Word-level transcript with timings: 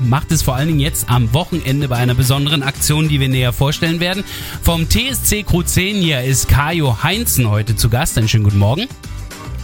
macht 0.00 0.32
es 0.32 0.42
vor 0.42 0.56
allen 0.56 0.68
Dingen 0.68 0.80
jetzt 0.80 1.08
am 1.08 1.32
Wochenende 1.32 1.88
bei 1.88 1.96
einer 1.96 2.14
besonderen 2.14 2.62
Aktion, 2.62 3.08
die 3.08 3.20
wir 3.20 3.28
näher 3.28 3.52
vorstellen 3.52 4.00
werden. 4.00 4.24
Vom 4.62 4.88
TSC 4.88 5.42
Kruzenia 5.44 6.20
ist 6.20 6.48
Kajo 6.48 7.02
Heinzen 7.02 7.48
heute 7.48 7.76
zu 7.76 7.88
Gast. 7.88 8.18
Einen 8.18 8.28
schönen 8.28 8.44
guten 8.44 8.58
Morgen. 8.58 8.88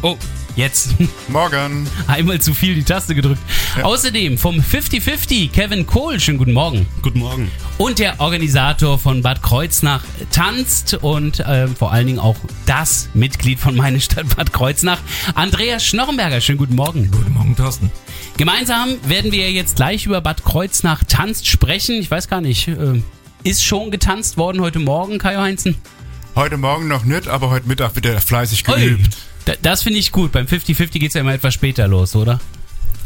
Oh, 0.02 0.16
jetzt. 0.56 0.94
Morgen. 1.28 1.86
Einmal 2.06 2.40
zu 2.40 2.54
viel 2.54 2.74
die 2.74 2.82
Taste 2.82 3.14
gedrückt. 3.14 3.40
Ja. 3.76 3.84
Außerdem 3.84 4.38
vom 4.38 4.60
50-50 4.60 5.50
Kevin 5.50 5.86
Kohl. 5.86 6.20
Schönen 6.20 6.38
guten 6.38 6.52
Morgen. 6.52 6.86
Guten 7.02 7.20
Morgen. 7.20 7.50
Und 7.78 7.98
der 7.98 8.20
Organisator 8.20 8.98
von 8.98 9.22
Bad 9.22 9.42
Kreuznach 9.42 10.04
tanzt 10.30 10.94
und 10.94 11.40
äh, 11.40 11.68
vor 11.68 11.92
allen 11.92 12.06
Dingen 12.06 12.18
auch 12.18 12.36
das 12.66 13.08
Mitglied 13.14 13.58
von 13.58 13.76
meine 13.76 14.00
Stadt 14.00 14.36
Bad 14.36 14.52
Kreuznach, 14.52 14.98
Andreas 15.34 15.84
Schnorrenberger. 15.84 16.40
Schönen 16.40 16.58
guten 16.58 16.74
Morgen. 16.74 17.10
Guten 17.10 17.32
Morgen, 17.32 17.56
Thorsten. 17.56 17.90
Gemeinsam 18.36 18.90
werden 19.06 19.32
wir 19.32 19.50
jetzt 19.50 19.76
gleich 19.76 20.06
über 20.06 20.20
Bad 20.20 20.44
Kreuznach 20.44 21.04
tanzt 21.04 21.46
sprechen. 21.46 21.96
Ich 21.96 22.10
weiß 22.10 22.28
gar 22.28 22.40
nicht, 22.40 22.68
äh, 22.68 23.02
ist 23.44 23.64
schon 23.64 23.90
getanzt 23.90 24.36
worden 24.36 24.60
heute 24.60 24.78
Morgen, 24.78 25.18
Kajo 25.18 25.40
Heinzen? 25.40 25.76
Heute 26.34 26.56
Morgen 26.56 26.88
noch 26.88 27.04
nicht, 27.04 27.28
aber 27.28 27.50
heute 27.50 27.68
Mittag 27.68 27.94
wird 27.94 28.06
er 28.06 28.18
fleißig 28.18 28.64
geübt. 28.64 29.16
Oi, 29.46 29.54
das 29.60 29.82
finde 29.82 29.98
ich 29.98 30.12
gut. 30.12 30.32
Beim 30.32 30.46
50-50 30.46 30.92
geht 30.92 31.08
es 31.08 31.14
ja 31.14 31.20
immer 31.20 31.34
etwas 31.34 31.52
später 31.52 31.86
los, 31.86 32.16
oder? 32.16 32.40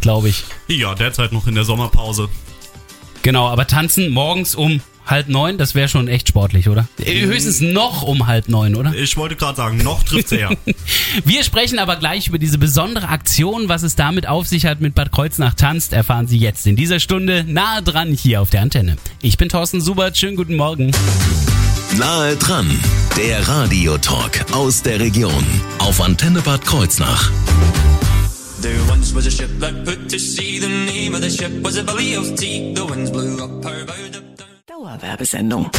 Glaube 0.00 0.28
ich. 0.28 0.44
Ja, 0.68 0.94
derzeit 0.94 1.33
noch 1.33 1.48
in 1.48 1.56
der 1.56 1.64
Sommerpause. 1.64 2.28
Genau, 3.22 3.48
aber 3.48 3.66
tanzen 3.66 4.10
morgens 4.10 4.55
um 4.55 4.80
halb 5.06 5.28
neun, 5.28 5.58
das 5.58 5.74
wäre 5.74 5.88
schon 5.88 6.06
echt 6.06 6.28
sportlich, 6.28 6.68
oder? 6.68 6.86
Äh, 7.05 7.22
höchstens 7.22 7.60
noch 7.60 8.02
um 8.02 8.28
halb 8.28 8.48
neun, 8.48 8.77
oder? 8.77 8.94
Ich 8.94 9.16
wollte 9.16 9.34
gerade 9.34 9.56
sagen, 9.56 9.78
noch 9.78 10.05
trifft 10.05 10.30
eher. 10.30 10.50
Wir 11.24 11.42
sprechen 11.42 11.80
aber 11.80 11.96
gleich 11.96 12.28
über 12.28 12.38
diese 12.38 12.58
besondere 12.58 13.08
Aktion, 13.08 13.68
was 13.68 13.83
es 13.83 13.96
damit 13.96 14.28
auf 14.28 14.46
sich 14.46 14.66
hat 14.66 14.80
mit 14.80 14.94
Bad 14.94 15.11
Kreuznach 15.11 15.55
tanzt, 15.55 15.92
erfahren 15.92 16.28
Sie 16.28 16.38
jetzt 16.38 16.64
in 16.68 16.77
dieser 16.77 17.00
Stunde 17.00 17.44
nahe 17.44 17.83
dran 17.83 18.12
hier 18.12 18.40
auf 18.40 18.50
der 18.50 18.62
Antenne. 18.62 18.96
Ich 19.20 19.36
bin 19.36 19.48
Thorsten 19.48 19.80
Subert, 19.80 20.16
schönen 20.16 20.36
guten 20.36 20.55
Morgen. 20.55 20.92
Nahe 21.98 22.36
dran, 22.36 22.69
der 23.16 23.48
Radiotalk 23.48 24.52
aus 24.52 24.83
der 24.83 25.00
Region 25.00 25.47
auf 25.78 25.98
Antenne 26.02 26.42
Bad 26.42 26.62
Kreuznach. 26.66 27.30
There 28.61 28.77
once 28.91 29.14
was 29.14 29.27
a 29.27 29.30
ship 29.30 29.48
that 29.61 29.83
put 29.86 30.11
to 30.11 30.19
sea. 30.19 30.61
The 30.61 30.69
name 30.69 31.14
of 31.14 31.22
the 31.22 31.30
ship 31.30 31.64
was 31.64 31.78
a 31.78 31.83
belly 31.83 32.14
of 32.14 32.34
tea. 32.34 32.74
The 32.74 32.84
winds 32.86 33.11
blew 33.11 33.42
up 33.42 33.64
her 33.64 33.86
bow. 33.86 33.94
Dauerwerbesendung. 34.67 35.70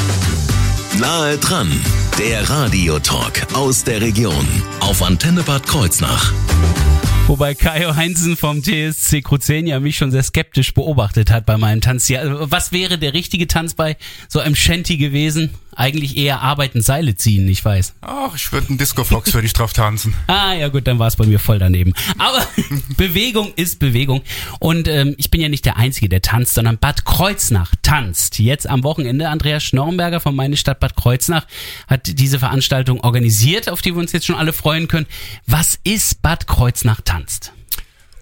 Nahe 1.00 1.38
dran, 1.38 1.70
der 2.18 2.50
Radiotalk 2.50 3.54
aus 3.54 3.84
der 3.84 4.02
Region 4.02 4.48
auf 4.80 5.04
Antenne 5.04 5.44
Bad 5.44 5.68
Kreuznach. 5.68 6.34
Wobei 7.28 7.54
Kajo 7.54 7.96
Heinzen 7.96 8.38
vom 8.38 8.64
TSC 8.64 9.22
Kruzenia 9.22 9.80
mich 9.80 9.98
schon 9.98 10.12
sehr 10.12 10.24
skeptisch 10.24 10.74
beobachtet 10.74 11.30
hat 11.30 11.46
bei 11.46 11.58
meinem 11.58 11.82
Tanz 11.82 12.10
was 12.10 12.72
wäre 12.72 12.98
der 12.98 13.14
richtige 13.14 13.48
Tanz 13.48 13.76
bei 13.76 13.98
so 14.30 14.40
einem 14.40 14.56
Shanty 14.56 14.98
gewesen? 14.98 15.52
Eigentlich 15.80 16.18
eher 16.18 16.42
arbeiten, 16.42 16.82
Seile 16.82 17.16
ziehen, 17.16 17.48
ich 17.48 17.64
weiß. 17.64 17.94
Ach, 18.02 18.36
ich 18.36 18.52
würde 18.52 18.70
einen 18.70 18.80
Disco 18.80 19.04
Fox 19.04 19.30
für 19.30 19.44
dich 19.44 19.54
drauf 19.54 19.74
tanzen. 19.74 20.16
ah, 20.28 20.54
ja 20.54 20.70
gut, 20.70 20.88
dann 20.88 20.98
war 20.98 21.08
es 21.08 21.16
bei 21.16 21.28
mir 21.28 21.38
voll 21.38 21.60
daneben. 21.60 21.94
Aber 22.18 22.44
Bewegung 22.98 23.54
ist 23.56 23.78
Bewegung. 23.78 24.24
Und 24.60 24.88
ähm, 24.88 25.14
ich 25.20 25.30
bin 25.30 25.40
ja 25.40 25.50
nicht 25.50 25.66
der 25.66 25.78
Einzige, 25.78 26.10
der 26.10 26.24
tanzt, 26.24 26.56
sondern 26.56 26.80
Bad 26.80 27.06
Kreuznach 27.06 27.76
tanzt. 27.84 28.40
Jetzt 28.40 28.68
am 28.68 28.84
Wochenende, 28.84 29.30
Andreas 29.30 29.64
Schnorrenberger 29.64 30.20
von 30.20 30.36
Meine 30.36 30.58
Stadt 30.58 30.80
Bad 30.80 30.96
Kreuznach 30.96 31.46
hat 31.88 32.02
diese 32.06 32.40
Veranstaltung 32.40 33.02
organisiert, 33.02 33.70
auf 33.70 33.84
die 33.84 33.94
wir 33.94 34.00
uns 34.00 34.14
jetzt 34.14 34.26
schon 34.26 34.36
alle 34.36 34.54
freuen 34.54 34.88
können. 34.88 35.06
Was 35.46 35.78
ist 35.84 36.24
Bad 36.24 36.48
Kreuznach 36.48 37.02
tanzt? 37.02 37.54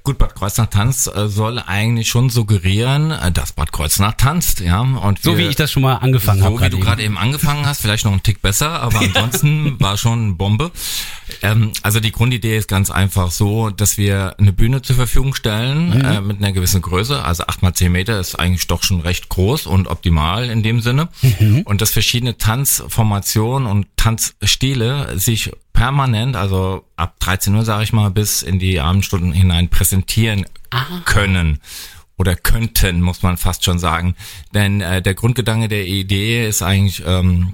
Gut, 0.05 0.19
Bad 0.19 0.35
Kreuznach 0.35 0.67
tanzt 0.67 1.13
äh, 1.15 1.27
soll 1.27 1.57
eigentlich 1.57 2.09
schon 2.09 2.29
suggerieren, 2.29 3.09
äh, 3.09 3.31
dass 3.31 3.53
Bad 3.53 3.71
Kreuznach 3.71 4.13
tanzt, 4.13 4.59
ja. 4.59 4.81
Und 4.81 5.25
wir, 5.25 5.31
so 5.31 5.37
wie 5.39 5.47
ich 5.47 5.55
das 5.55 5.71
schon 5.71 5.81
mal 5.81 5.95
angefangen 5.95 6.43
habe. 6.43 6.53
So 6.53 6.61
hab 6.61 6.67
wie 6.67 6.69
du 6.69 6.79
gerade 6.79 7.01
eben 7.01 7.17
angefangen 7.17 7.65
hast, 7.65 7.81
vielleicht 7.81 8.05
noch 8.05 8.11
einen 8.11 8.21
Tick 8.21 8.39
besser, 8.39 8.69
aber 8.81 8.99
ansonsten 9.15 9.79
war 9.79 9.97
schon 9.97 10.37
Bombe. 10.37 10.69
Ähm, 11.41 11.71
also 11.81 11.99
die 11.99 12.11
Grundidee 12.11 12.55
ist 12.55 12.67
ganz 12.67 12.91
einfach 12.91 13.31
so, 13.31 13.71
dass 13.71 13.97
wir 13.97 14.35
eine 14.37 14.53
Bühne 14.53 14.83
zur 14.83 14.95
Verfügung 14.95 15.33
stellen 15.33 15.89
mhm. 15.89 16.05
äh, 16.05 16.21
mit 16.21 16.37
einer 16.37 16.51
gewissen 16.51 16.83
Größe. 16.83 17.23
Also 17.23 17.47
acht 17.47 17.63
mal 17.63 17.73
zehn 17.73 17.91
Meter 17.91 18.19
ist 18.19 18.35
eigentlich 18.35 18.67
doch 18.67 18.83
schon 18.83 19.01
recht 19.01 19.29
groß 19.29 19.65
und 19.65 19.87
optimal 19.87 20.51
in 20.51 20.61
dem 20.61 20.81
Sinne. 20.81 21.09
Mhm. 21.23 21.63
Und 21.65 21.81
dass 21.81 21.89
verschiedene 21.89 22.37
Tanzformationen 22.37 23.67
und 23.67 23.87
Tanzstile 23.97 25.17
sich 25.17 25.51
permanent, 25.75 26.35
also 26.35 26.85
ab 26.95 27.19
13 27.19 27.53
Uhr 27.53 27.65
sage 27.65 27.83
ich 27.83 27.93
mal, 27.93 28.09
bis 28.09 28.41
in 28.41 28.57
die 28.57 28.79
Abendstunden 28.79 29.33
hinein 29.33 29.69
präsentieren 29.69 30.45
Aha. 30.71 31.01
können 31.05 31.59
oder 32.17 32.35
könnten, 32.35 33.01
muss 33.01 33.21
man 33.21 33.37
fast 33.37 33.65
schon 33.65 33.77
sagen. 33.77 34.15
Denn 34.53 34.81
äh, 34.81 35.01
der 35.01 35.13
Grundgedanke 35.13 35.67
der 35.67 35.85
Idee 35.85 36.47
ist 36.47 36.63
eigentlich 36.63 37.03
ähm, 37.05 37.53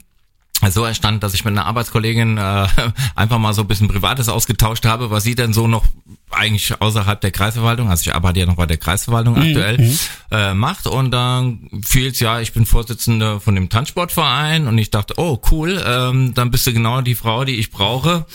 so 0.69 0.83
erstanden, 0.83 1.19
dass 1.21 1.33
ich 1.33 1.43
mit 1.43 1.53
einer 1.53 1.65
Arbeitskollegin 1.65 2.37
äh, 2.37 2.67
einfach 3.15 3.39
mal 3.39 3.53
so 3.53 3.61
ein 3.61 3.67
bisschen 3.67 3.87
Privates 3.87 4.29
ausgetauscht 4.29 4.85
habe, 4.85 5.09
was 5.09 5.23
sie 5.23 5.35
denn 5.35 5.53
so 5.53 5.67
noch 5.67 5.85
eigentlich 6.31 6.79
außerhalb 6.79 7.19
der 7.19 7.31
Kreisverwaltung, 7.31 7.89
also 7.89 8.01
ich 8.09 8.15
arbeite 8.15 8.39
ja 8.39 8.45
noch 8.45 8.55
bei 8.55 8.65
der 8.65 8.77
Kreisverwaltung 8.77 9.35
mhm. 9.35 9.41
aktuell, 9.41 9.77
mhm. 9.77 9.97
äh, 10.31 10.53
macht. 10.53 10.87
Und 10.87 11.11
dann 11.11 11.69
fiel 11.83 12.11
ja, 12.13 12.39
ich 12.39 12.53
bin 12.53 12.65
Vorsitzende 12.65 13.39
von 13.39 13.55
dem 13.55 13.69
Tanzsportverein 13.69 14.67
und 14.67 14.77
ich 14.77 14.91
dachte, 14.91 15.15
oh 15.17 15.41
cool, 15.51 15.83
ähm, 15.85 16.33
dann 16.33 16.51
bist 16.51 16.65
du 16.67 16.73
genau 16.73 17.01
die 17.01 17.15
Frau, 17.15 17.45
die 17.45 17.55
ich 17.55 17.71
brauche, 17.71 18.25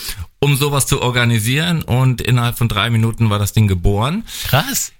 um 0.40 0.56
sowas 0.56 0.86
zu 0.86 1.02
organisieren. 1.02 1.82
Und 1.82 2.20
innerhalb 2.20 2.58
von 2.58 2.68
drei 2.68 2.90
Minuten 2.90 3.30
war 3.30 3.38
das 3.38 3.52
Ding 3.52 3.66
geboren. 3.68 4.24
Krass. 4.44 4.92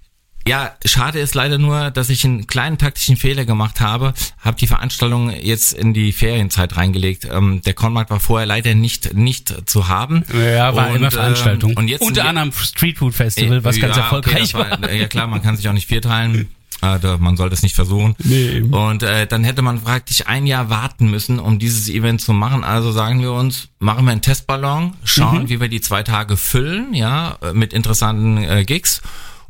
Ja, 0.47 0.73
schade 0.85 1.19
ist 1.19 1.35
leider 1.35 1.59
nur, 1.59 1.91
dass 1.91 2.09
ich 2.09 2.25
einen 2.25 2.47
kleinen 2.47 2.79
taktischen 2.79 3.17
Fehler 3.17 3.45
gemacht 3.45 3.81
habe. 3.81 4.15
Habe 4.41 4.57
die 4.57 4.69
Veranstaltung 4.69 5.31
jetzt 5.31 5.73
in 5.73 5.93
die 5.93 6.13
Ferienzeit 6.13 6.77
reingelegt. 6.77 7.27
Ähm, 7.31 7.63
der 7.63 7.75
Konmarkt 7.75 8.11
war 8.11 8.21
vorher 8.21 8.47
leider 8.47 8.75
nicht 8.75 9.15
nicht 9.15 9.69
zu 9.69 9.89
haben. 9.89 10.25
Ja, 10.33 10.75
war 10.77 10.91
und, 10.91 10.97
immer 10.97 11.11
Veranstaltung. 11.11 11.73
Ähm, 11.73 11.77
und 11.79 11.89
jetzt 11.89 12.03
unter 12.03 12.27
anderem 12.27 12.53
Street 12.53 12.99
Food 12.99 13.15
Festival, 13.15 13.65
was 13.65 13.77
ja, 13.77 13.83
ganz 13.83 13.97
erfolgreich 13.97 14.55
okay, 14.55 14.71
war, 14.71 14.83
war. 14.83 14.93
Ja 14.93 15.09
klar, 15.09 15.27
man 15.27 15.43
kann 15.43 15.57
sich 15.57 15.69
auch 15.69 15.73
nicht 15.73 15.89
vierteilen. 15.89 16.49
Also 16.81 17.17
man 17.19 17.37
sollte 17.37 17.55
es 17.55 17.63
nicht 17.63 17.75
versuchen. 17.75 18.15
Nee, 18.23 18.61
und 18.61 19.03
äh, 19.03 19.27
dann 19.27 19.45
hätte 19.45 19.63
man 19.63 19.81
praktisch 19.81 20.27
ein 20.27 20.47
Jahr 20.47 20.69
warten 20.69 21.11
müssen, 21.11 21.39
um 21.39 21.59
dieses 21.59 21.89
Event 21.89 22.21
zu 22.21 22.33
machen. 22.33 22.65
Also 22.65 22.93
sagen 22.93 23.23
wir 23.23 23.33
uns, 23.33 23.69
machen 23.79 24.05
wir 24.05 24.13
einen 24.13 24.21
Testballon, 24.21 24.93
schauen, 25.03 25.45
mhm. 25.45 25.49
wie 25.49 25.61
wir 25.61 25.69
die 25.69 25.81
zwei 25.81 26.03
Tage 26.03 26.37
füllen, 26.37 26.93
ja, 26.93 27.39
mit 27.55 27.73
interessanten 27.73 28.39
äh, 28.39 28.65
Gigs 28.65 29.01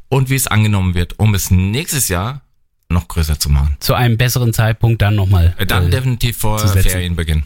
und 0.09 0.31
wie 0.31 0.34
es 0.34 0.47
angenommen 0.47 0.94
wird, 0.94 1.19
um 1.19 1.34
es 1.34 1.50
nächstes 1.50 2.09
Jahr 2.09 2.43
noch 2.89 3.09
größer 3.09 3.39
zu 3.39 3.49
machen. 3.49 3.77
Zu 3.81 3.94
einem 3.94 4.17
besseren 4.17 4.53
Zeitpunkt 4.53 5.03
dann 5.03 5.17
nochmal. 5.17 5.55
Äh, 5.59 5.67
dann 5.67 5.89
äh, 5.89 5.91
definitiv 5.91 6.39
vor 6.39 6.59
Ferienbeginn. 6.59 7.44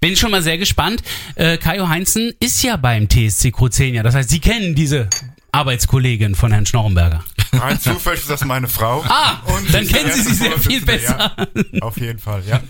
Bin 0.00 0.16
schon 0.16 0.30
mal 0.30 0.42
sehr 0.42 0.58
gespannt. 0.58 1.02
Äh, 1.34 1.56
Kajo 1.56 1.88
Heinzen 1.88 2.32
ist 2.40 2.62
ja 2.62 2.76
beim 2.76 3.08
TSC 3.08 3.52
Kruzenia. 3.52 4.02
Das 4.02 4.14
heißt, 4.14 4.28
Sie 4.28 4.40
kennen 4.40 4.74
diese 4.74 5.08
Arbeitskollegin 5.52 6.34
von 6.34 6.52
Herrn 6.52 6.66
Schnorrenberger. 6.66 7.24
Rein 7.52 7.78
zufällig 7.78 8.20
ist 8.20 8.30
das 8.30 8.44
meine 8.44 8.68
Frau. 8.68 9.04
Ah, 9.06 9.40
und 9.44 9.72
dann 9.72 9.86
kennen 9.86 10.10
Sie 10.10 10.22
sie 10.22 10.34
sehr 10.34 10.58
viel 10.58 10.80
besser. 10.80 11.36
Ja, 11.36 11.82
auf 11.82 11.98
jeden 12.00 12.18
Fall, 12.18 12.42
ja. 12.48 12.60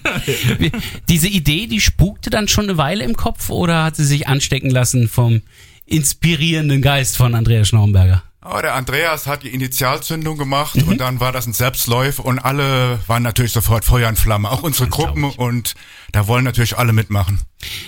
Diese 1.09 1.29
Idee, 1.29 1.69
die 1.69 1.81
spukte 1.81 2.31
dann 2.31 2.49
schon 2.49 2.65
eine 2.65 2.79
Weile 2.79 3.05
im 3.05 3.17
Kopf 3.17 3.51
oder 3.51 3.85
hat 3.85 3.97
sie 3.97 4.05
sich 4.05 4.27
anstecken 4.27 4.71
lassen 4.71 5.09
vom 5.09 5.43
inspirierenden 5.87 6.83
Geist 6.83 7.17
von 7.17 7.37
Andreas 7.37 7.69
Schnorrenberger? 7.69 8.25
Oh, 8.45 8.61
der 8.61 8.75
Andreas 8.75 9.29
hat 9.29 9.45
die 9.45 9.55
Initialzündung 9.55 10.37
gemacht 10.37 10.75
mhm. 10.75 10.89
und 10.89 10.99
dann 10.99 11.21
war 11.21 11.31
das 11.31 11.47
ein 11.47 11.53
Selbstläuf 11.53 12.19
und 12.19 12.41
alle 12.41 12.99
waren 13.07 13.23
natürlich 13.23 13.53
sofort 13.53 13.85
Feuer 13.85 14.09
und 14.09 14.19
Flamme, 14.19 14.51
auch 14.51 14.65
unsere 14.65 14.89
Gruppen 14.89 15.25
und 15.25 15.75
da 16.11 16.27
wollen 16.27 16.45
natürlich 16.45 16.77
alle 16.77 16.93
mitmachen. 16.93 17.41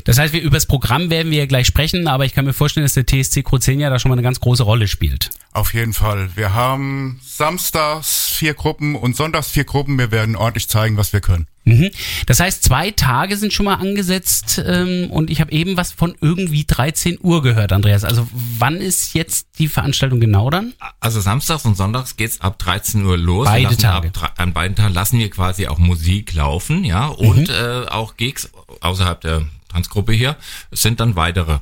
Das 0.05 0.17
heißt, 0.17 0.33
wir 0.33 0.41
über 0.41 0.57
das 0.57 0.67
Programm 0.67 1.11
werden 1.11 1.33
wir 1.33 1.39
ja 1.39 1.47
gleich 1.47 1.67
sprechen, 1.67 2.07
aber 2.07 2.25
ich 2.25 2.35
kann 2.35 2.45
mir 2.45 2.53
vorstellen, 2.53 2.85
dass 2.85 2.95
der 2.95 3.05
TSC 3.05 3.43
Kruzenia 3.43 3.91
da 3.91 3.99
schon 3.99 4.11
mal 4.11 4.15
eine 4.15 4.23
ganz 4.23 4.39
große 4.39 4.63
Rolle 4.63 4.87
spielt. 4.87 5.31
Auf 5.55 5.73
jeden 5.73 5.93
Fall. 5.93 6.31
Wir 6.35 6.53
haben 6.53 7.21
samstags 7.23 8.27
vier 8.29 8.55
Gruppen 8.55 8.97
und 8.97 9.15
sonntags 9.15 9.53
vier 9.53 9.63
Gruppen. 9.63 9.97
Wir 9.97 10.11
werden 10.11 10.35
ordentlich 10.35 10.69
zeigen, 10.69 10.97
was 10.97 11.13
wir 11.13 11.21
können. 11.21 11.47
Mhm. 11.63 11.91
Das 12.27 12.41
heißt, 12.41 12.65
zwei 12.65 12.91
Tage 12.91 13.37
sind 13.37 13.53
schon 13.53 13.67
mal 13.67 13.77
angesetzt 13.77 14.61
ähm, 14.67 15.13
und 15.13 15.31
ich 15.31 15.41
habe 15.41 15.53
eben 15.53 15.77
was 15.77 15.93
von 15.93 16.17
irgendwie 16.21 16.65
13 16.65 17.19
Uhr 17.23 17.41
gehört, 17.41 17.73
Andreas. 17.73 18.03
Also 18.03 18.27
wann 18.33 18.79
ist 18.79 19.15
jetzt 19.15 19.61
die 19.61 19.69
Veranstaltung 19.69 20.19
genau 20.19 20.51
dann? 20.51 20.75
Also 20.99 21.21
samstags 21.21 21.65
und 21.65 21.77
sonntags 21.77 22.17
geht's 22.17 22.41
ab 22.41 22.59
13 22.59 23.07
Uhr 23.07 23.17
los. 23.17 23.47
Beide 23.47 23.77
Tage. 23.77 24.09
Ab, 24.09 24.35
an 24.37 24.53
beiden 24.53 24.75
Tagen 24.75 24.93
lassen 24.93 25.21
wir 25.21 25.31
quasi 25.31 25.69
auch 25.69 25.79
Musik 25.79 26.35
laufen, 26.35 26.83
ja, 26.83 27.07
und 27.07 27.49
mhm. 27.49 27.55
äh, 27.55 27.87
auch 27.87 28.17
Gigs 28.17 28.51
außerhalb 28.81 29.21
der 29.21 29.43
Tanzgruppe 29.69 30.13
hier 30.13 30.37
sind 30.73 30.99
dann 30.99 31.15
weitere. 31.15 31.61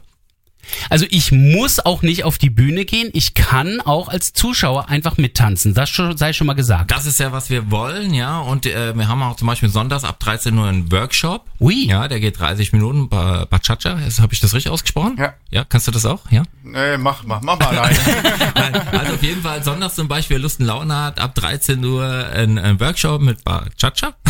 Also 0.91 1.06
ich 1.11 1.32
muss 1.32 1.81
auch 1.81 2.03
nicht 2.03 2.25
auf 2.25 2.38
die 2.38 2.50
Bühne 2.50 2.85
gehen, 2.85 3.11
ich 3.12 3.35
kann 3.35 3.81
auch 3.81 4.09
als 4.09 4.32
Zuschauer 4.32 4.88
einfach 4.88 5.17
mittanzen. 5.17 5.75
Das 5.75 5.91
schon, 5.91 6.17
sei 6.17 6.32
schon 6.32 6.47
mal 6.47 6.55
gesagt. 6.55 6.91
Das 6.91 7.06
ist 7.06 7.20
ja, 7.20 7.32
was 7.32 7.50
wir 7.50 7.70
wollen, 7.70 8.14
ja. 8.14 8.41
Und 8.41 8.67
äh, 8.67 8.97
wir 8.97 9.09
haben 9.09 9.23
auch 9.23 9.37
zum 9.37 9.49
Beispiel 9.49 9.69
sonntags 9.69 10.05
ab 10.05 10.20
13 10.20 10.56
Uhr 10.56 10.67
einen 10.67 10.91
Workshop. 10.93 11.47
Ui. 11.61 11.87
Ja, 11.87 12.09
der 12.09 12.20
geht 12.20 12.38
30 12.38 12.73
Minuten 12.73 13.09
bei 13.09 13.44
Bachacha. 13.47 13.99
Habe 14.20 14.32
ich 14.32 14.41
das 14.41 14.55
richtig 14.55 14.73
ausgesprochen? 14.73 15.17
Ja. 15.19 15.35
Ja, 15.50 15.64
kannst 15.64 15.87
du 15.87 15.93
das 15.93 16.06
auch? 16.06 16.20
Ja. 16.31 16.43
Nee, 16.62 16.97
mach 16.97 17.25
mal, 17.25 17.41
mach 17.43 17.58
mal 17.58 17.69
alleine. 17.69 17.99
Nein, 18.55 18.75
also 18.93 19.15
auf 19.15 19.23
jeden 19.23 19.43
Fall 19.43 19.62
sonntags 19.62 19.94
zum 19.94 20.08
Beispiel, 20.08 20.37
wer 20.37 20.43
Lust 20.43 20.61
und 20.61 20.67
Laune 20.67 20.94
hat, 20.97 21.20
ab 21.20 21.35
13 21.35 21.85
Uhr 21.85 22.26
ein, 22.32 22.58
ein 22.58 22.81
Workshop 22.81 23.20
mit 23.20 23.44
Bachacha. 23.44 24.15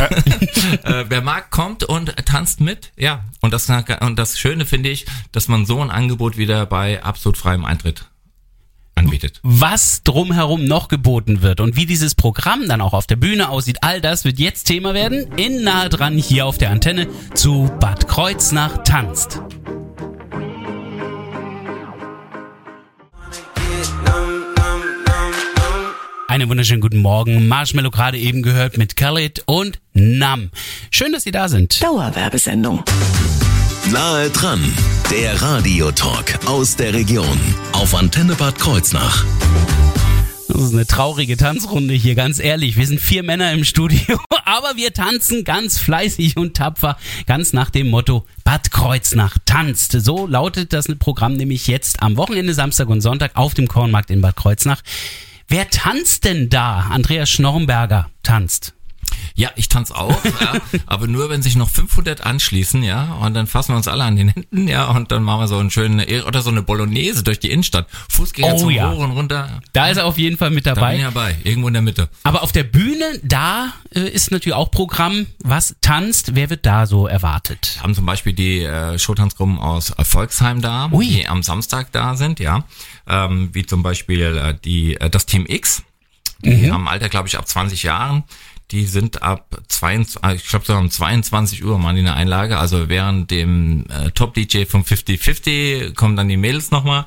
äh, 0.82 1.04
wer 1.08 1.20
mag, 1.22 1.50
kommt 1.50 1.84
und 1.84 2.14
tanzt 2.26 2.60
mit. 2.60 2.92
Ja. 2.96 3.24
Und 3.40 3.52
das, 3.52 3.68
und 3.68 4.18
das 4.18 4.38
Schöne 4.38 4.66
finde 4.66 4.90
ich, 4.90 5.06
dass 5.32 5.48
man 5.48 5.66
so 5.66 5.80
ein 5.80 5.90
Angebot 5.90 6.21
wieder 6.30 6.66
bei 6.66 7.02
absolut 7.02 7.36
freiem 7.36 7.64
Eintritt 7.64 8.06
anbietet. 8.94 9.40
Was 9.42 10.02
drumherum 10.04 10.64
noch 10.64 10.88
geboten 10.88 11.42
wird 11.42 11.60
und 11.60 11.76
wie 11.76 11.86
dieses 11.86 12.14
Programm 12.14 12.68
dann 12.68 12.80
auch 12.80 12.92
auf 12.92 13.06
der 13.06 13.16
Bühne 13.16 13.48
aussieht, 13.48 13.78
all 13.82 14.00
das 14.00 14.24
wird 14.24 14.38
jetzt 14.38 14.64
Thema 14.64 14.94
werden. 14.94 15.32
In 15.36 15.64
nahe 15.64 15.88
dran 15.88 16.16
hier 16.16 16.46
auf 16.46 16.58
der 16.58 16.70
Antenne 16.70 17.08
zu 17.34 17.70
Bad 17.80 18.08
Kreuznach 18.08 18.78
tanzt. 18.84 19.40
Einen 26.28 26.48
wunderschönen 26.48 26.80
guten 26.80 27.00
Morgen. 27.00 27.46
Marshmallow 27.46 27.90
gerade 27.90 28.16
eben 28.16 28.42
gehört 28.42 28.78
mit 28.78 28.96
Khalid 28.96 29.42
und 29.44 29.80
Nam. 29.92 30.50
Schön, 30.90 31.12
dass 31.12 31.24
Sie 31.24 31.30
da 31.30 31.48
sind. 31.50 31.82
Dauerwerbesendung. 31.82 32.82
Nahe 33.90 34.30
dran, 34.30 34.60
der 35.10 35.42
Radiotalk 35.42 36.38
aus 36.46 36.76
der 36.76 36.94
Region 36.94 37.38
auf 37.72 37.94
Antenne 37.94 38.34
Bad 38.36 38.58
Kreuznach. 38.58 39.24
Das 40.48 40.62
ist 40.62 40.72
eine 40.72 40.86
traurige 40.86 41.36
Tanzrunde 41.36 41.92
hier, 41.92 42.14
ganz 42.14 42.38
ehrlich. 42.38 42.76
Wir 42.76 42.86
sind 42.86 43.00
vier 43.00 43.24
Männer 43.24 43.52
im 43.52 43.64
Studio, 43.64 44.18
aber 44.44 44.76
wir 44.76 44.94
tanzen 44.94 45.42
ganz 45.42 45.78
fleißig 45.78 46.36
und 46.36 46.56
tapfer, 46.56 46.96
ganz 47.26 47.52
nach 47.52 47.70
dem 47.70 47.90
Motto 47.90 48.24
Bad 48.44 48.70
Kreuznach 48.70 49.36
tanzt. 49.44 49.92
So 49.92 50.26
lautet 50.28 50.72
das 50.72 50.86
Programm 50.98 51.34
nämlich 51.34 51.66
jetzt 51.66 52.02
am 52.02 52.16
Wochenende, 52.16 52.54
Samstag 52.54 52.88
und 52.88 53.00
Sonntag 53.00 53.32
auf 53.34 53.54
dem 53.54 53.66
Kornmarkt 53.66 54.10
in 54.10 54.20
Bad 54.20 54.36
Kreuznach. 54.36 54.80
Wer 55.48 55.68
tanzt 55.70 56.24
denn 56.24 56.48
da? 56.48 56.86
Andreas 56.90 57.28
Schnorrenberger 57.28 58.08
tanzt. 58.22 58.74
Ja, 59.34 59.50
ich 59.56 59.68
tanze 59.68 59.94
auch, 59.96 60.24
ja, 60.24 60.60
aber 60.86 61.06
nur 61.06 61.30
wenn 61.30 61.42
sich 61.42 61.56
noch 61.56 61.68
500 61.68 62.24
anschließen, 62.24 62.82
ja, 62.82 63.14
und 63.14 63.34
dann 63.34 63.46
fassen 63.46 63.72
wir 63.72 63.76
uns 63.76 63.88
alle 63.88 64.04
an 64.04 64.16
den 64.16 64.28
Händen, 64.28 64.68
ja, 64.68 64.86
und 64.90 65.10
dann 65.12 65.22
machen 65.22 65.40
wir 65.40 65.48
so 65.48 65.58
einen 65.58 65.70
schönen 65.70 66.04
oder 66.26 66.42
so 66.42 66.50
eine 66.50 66.62
Bolognese 66.62 67.22
durch 67.22 67.40
die 67.40 67.50
Innenstadt, 67.50 67.86
Fußgänger 68.10 68.54
Oh 68.54 68.58
zum 68.58 68.70
ja. 68.70 68.90
Hoch 68.90 68.98
und 68.98 69.12
runter. 69.12 69.60
Da 69.72 69.88
ist 69.88 69.96
er 69.96 70.06
auf 70.06 70.18
jeden 70.18 70.36
Fall 70.36 70.50
mit 70.50 70.66
Da 70.66 70.74
bin 70.74 70.80
dabei. 70.82 70.96
ich 70.96 71.02
dabei, 71.02 71.36
irgendwo 71.44 71.68
in 71.68 71.74
der 71.74 71.82
Mitte. 71.82 72.08
Aber 72.22 72.42
auf 72.42 72.52
der 72.52 72.64
Bühne, 72.64 73.04
da 73.22 73.72
äh, 73.94 74.00
ist 74.08 74.30
natürlich 74.30 74.54
auch 74.54 74.70
Programm, 74.70 75.26
was 75.42 75.76
tanzt. 75.80 76.34
Wer 76.34 76.50
wird 76.50 76.66
da 76.66 76.86
so 76.86 77.06
erwartet? 77.06 77.78
Haben 77.82 77.94
zum 77.94 78.06
Beispiel 78.06 78.32
die 78.32 78.60
äh, 78.60 78.98
Showtanzgruppen 78.98 79.58
aus 79.58 79.92
Volksheim 80.02 80.60
da, 80.60 80.88
Ui. 80.92 81.06
die 81.06 81.28
am 81.28 81.42
Samstag 81.42 81.92
da 81.92 82.16
sind, 82.16 82.40
ja, 82.40 82.64
ähm, 83.08 83.50
wie 83.52 83.64
zum 83.66 83.82
Beispiel 83.82 84.36
äh, 84.36 84.54
die 84.64 84.96
äh, 84.96 85.10
das 85.10 85.26
Team 85.26 85.46
X, 85.48 85.82
die 86.44 86.72
haben 86.72 86.88
ein 86.88 86.94
Alter, 86.94 87.08
glaube 87.08 87.28
ich, 87.28 87.38
ab 87.38 87.46
20 87.46 87.84
Jahren. 87.84 88.24
Die 88.72 88.86
sind 88.86 89.22
ab 89.22 89.60
22, 89.68 90.22
äh, 90.24 90.34
ich 90.34 90.48
glaube 90.48 90.64
so 90.64 90.74
um 90.74 90.90
22 90.90 91.64
Uhr 91.64 91.78
machen 91.78 91.96
die 91.96 92.00
eine 92.00 92.14
Einlage. 92.14 92.58
Also 92.58 92.88
während 92.88 93.30
dem 93.30 93.84
äh, 93.90 94.10
Top-DJ 94.12 94.64
vom 94.64 94.82
50-50 94.82 95.94
kommen 95.94 96.16
dann 96.16 96.28
die 96.28 96.36
Mädels 96.38 96.70
nochmal. 96.70 97.04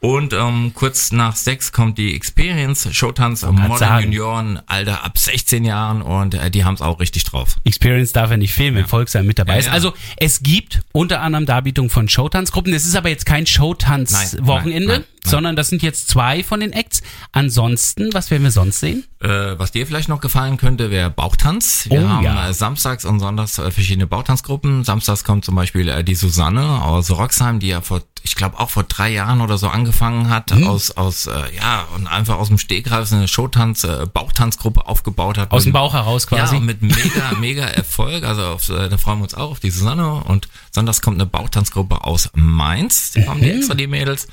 Und 0.00 0.34
ähm, 0.34 0.72
kurz 0.74 1.10
nach 1.10 1.34
sechs 1.36 1.72
kommt 1.72 1.96
die 1.96 2.14
Experience, 2.14 2.86
Showtanz, 2.92 3.42
Modern 3.42 3.78
sagen. 3.78 4.04
Junioren, 4.12 4.60
Alter 4.66 5.02
ab 5.04 5.16
16 5.16 5.64
Jahren 5.64 6.02
und 6.02 6.34
äh, 6.34 6.50
die 6.50 6.64
haben 6.64 6.74
es 6.74 6.82
auch 6.82 7.00
richtig 7.00 7.24
drauf. 7.24 7.56
Experience 7.64 8.12
darf 8.12 8.30
ja 8.30 8.36
nicht 8.36 8.52
fehlen, 8.52 8.74
wenn 8.74 8.86
Volksheim 8.86 9.26
mit 9.26 9.38
dabei 9.38 9.54
Ja, 9.54 9.58
ist. 9.60 9.66
ja. 9.66 9.72
Also 9.72 9.94
es 10.18 10.42
gibt 10.42 10.80
unter 10.92 11.22
anderem 11.22 11.46
Darbietungen 11.46 11.88
von 11.90 12.08
Showtanzgruppen. 12.08 12.74
Es 12.74 12.84
ist 12.84 12.94
aber 12.94 13.08
jetzt 13.08 13.24
kein 13.26 13.46
Showtanz-Wochenende. 13.46 15.04
Sondern 15.30 15.56
das 15.56 15.68
sind 15.68 15.82
jetzt 15.82 16.08
zwei 16.08 16.42
von 16.42 16.60
den 16.60 16.72
Acts. 16.72 17.02
Ansonsten, 17.32 18.12
was 18.14 18.30
werden 18.30 18.44
wir 18.44 18.50
sonst 18.50 18.80
sehen? 18.80 19.04
Äh, 19.20 19.58
was 19.58 19.72
dir 19.72 19.86
vielleicht 19.86 20.08
noch 20.08 20.20
gefallen 20.20 20.56
könnte, 20.56 20.90
wäre 20.90 21.10
Bauchtanz. 21.10 21.86
Wir 21.90 22.02
Oh, 22.02 22.08
haben 22.08 22.24
ja. 22.24 22.48
äh, 22.48 22.54
samstags 22.54 23.04
und 23.04 23.20
sonntags 23.20 23.58
äh, 23.58 23.70
verschiedene 23.70 24.06
Bauchtanzgruppen. 24.06 24.84
Samstags 24.84 25.24
kommt 25.24 25.44
zum 25.44 25.54
Beispiel 25.54 25.88
äh, 25.88 26.02
die 26.04 26.14
Susanne 26.14 26.82
aus 26.82 27.10
Roxheim, 27.10 27.60
die 27.60 27.68
ja 27.68 27.80
vor, 27.80 28.02
ich 28.22 28.34
glaube 28.34 28.58
auch 28.58 28.70
vor 28.70 28.84
drei 28.84 29.10
Jahren 29.10 29.40
oder 29.40 29.58
so 29.58 29.68
angefangen 29.68 30.28
hat, 30.30 30.54
Mhm. 30.54 30.66
aus, 30.66 30.90
aus, 30.92 31.28
ja, 31.56 31.86
und 31.94 32.06
einfach 32.06 32.36
aus 32.38 32.48
dem 32.48 32.58
Stegreif 32.58 33.12
eine 33.12 33.28
Showtanz, 33.28 33.84
äh, 33.84 34.06
Bauchtanzgruppe 34.12 34.86
aufgebaut 34.86 35.38
hat. 35.38 35.50
Aus 35.50 35.64
dem 35.64 35.68
Mit- 35.68 35.74
Bauch 35.74 35.92
heraus 35.94 36.26
quasi. 36.26 36.54
Ja, 36.56 36.60
mit 36.60 36.82
mega, 36.82 37.32
mega 37.40 37.64
Erfolg. 37.64 38.24
Also 38.24 38.42
auf, 38.44 38.66
da 38.66 38.96
freuen 38.98 39.18
wir 39.18 39.24
uns 39.24 39.34
auch 39.34 39.50
auf 39.52 39.60
die 39.60 39.70
Susanne. 39.70 40.14
Und 40.24 40.48
sonntags 40.74 41.00
kommt 41.02 41.16
eine 41.16 41.26
Bauchtanzgruppe 41.26 42.04
aus 42.04 42.30
Mainz. 42.34 43.12
Die 43.12 43.26
haben 43.26 43.40
die 43.40 43.46
Mhm. 43.52 43.58
extra 43.58 43.74
die 43.74 43.86
Mädels. 43.86 44.26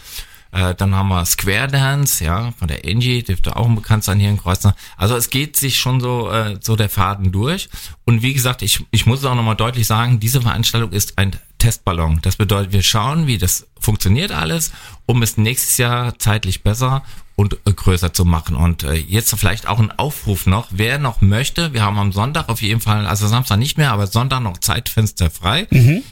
Äh, 0.54 0.76
dann 0.76 0.94
haben 0.94 1.10
wir 1.10 1.26
Square 1.26 1.68
Dance, 1.68 2.24
ja, 2.24 2.52
von 2.52 2.68
der 2.68 2.86
Angie, 2.86 3.24
dürfte 3.24 3.56
auch 3.56 3.68
bekannt 3.70 4.04
sein 4.04 4.20
hier 4.20 4.30
in 4.30 4.38
Kreuznach. 4.38 4.76
Also 4.98 5.16
es 5.16 5.30
geht 5.30 5.58
sich 5.58 5.78
schon 5.78 6.00
so, 6.00 6.30
äh, 6.30 6.58
so 6.62 6.76
der 6.76 6.90
Faden 6.90 7.32
durch. 7.32 7.70
Und 8.06 8.22
wie 8.22 8.34
gesagt, 8.34 8.62
ich, 8.62 8.86
ich 8.92 9.06
muss 9.06 9.20
es 9.20 9.26
auch 9.26 9.36
nochmal 9.36 9.56
deutlich 9.56 9.88
sagen, 9.88 10.20
diese 10.20 10.42
Veranstaltung 10.42 10.92
ist 10.92 11.18
ein 11.18 11.32
Testballon. 11.58 12.20
Das 12.22 12.36
bedeutet, 12.36 12.72
wir 12.72 12.84
schauen, 12.84 13.26
wie 13.26 13.38
das 13.38 13.68
funktioniert 13.84 14.32
alles, 14.32 14.72
um 15.06 15.22
es 15.22 15.38
nächstes 15.38 15.78
Jahr 15.78 16.18
zeitlich 16.18 16.64
besser 16.64 17.04
und 17.36 17.58
größer 17.66 18.14
zu 18.14 18.26
machen. 18.26 18.56
Und 18.56 18.84
äh, 18.84 18.94
jetzt 18.94 19.34
vielleicht 19.36 19.68
auch 19.68 19.80
ein 19.80 19.92
Aufruf 19.92 20.46
noch, 20.46 20.68
wer 20.72 21.00
noch 21.00 21.22
möchte, 21.22 21.74
wir 21.74 21.82
haben 21.82 21.98
am 21.98 22.12
Sonntag 22.12 22.48
auf 22.50 22.62
jeden 22.62 22.80
Fall, 22.80 23.08
also 23.08 23.28
Samstag 23.28 23.58
nicht 23.58 23.78
mehr, 23.78 23.92
aber 23.92 24.06
Sonntag 24.06 24.42
noch 24.42 24.60
Zeitfenster 24.60 25.32
frei. 25.32 25.68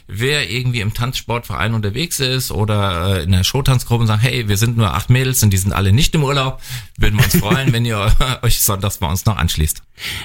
Wer 0.08 0.50
irgendwie 0.50 0.80
im 0.80 0.94
Tanzsportverein 0.94 1.74
unterwegs 1.74 2.18
ist 2.18 2.50
oder 2.50 3.18
äh, 3.18 3.22
in 3.22 3.30
der 3.30 3.44
Showtanzgruppe 3.44 4.02
und 4.02 4.08
sagt, 4.08 4.22
hey, 4.22 4.48
wir 4.48 4.56
sind 4.56 4.76
nur 4.76 4.94
acht 4.94 5.10
Mädels 5.10 5.42
und 5.42 5.50
die 5.50 5.58
sind 5.58 5.72
alle 5.72 5.92
nicht 5.92 6.14
im 6.16 6.24
Urlaub, 6.24 6.60
würden 6.98 7.18
wir 7.18 7.24
uns 7.24 7.36
freuen, 7.36 7.72
wenn 7.72 7.84
ihr 7.84 8.12
euch 8.42 8.60
sonntags 8.60 8.98
bei 8.98 9.06
uns 9.06 9.24
noch 9.24 9.36
anschließt. 9.36 9.82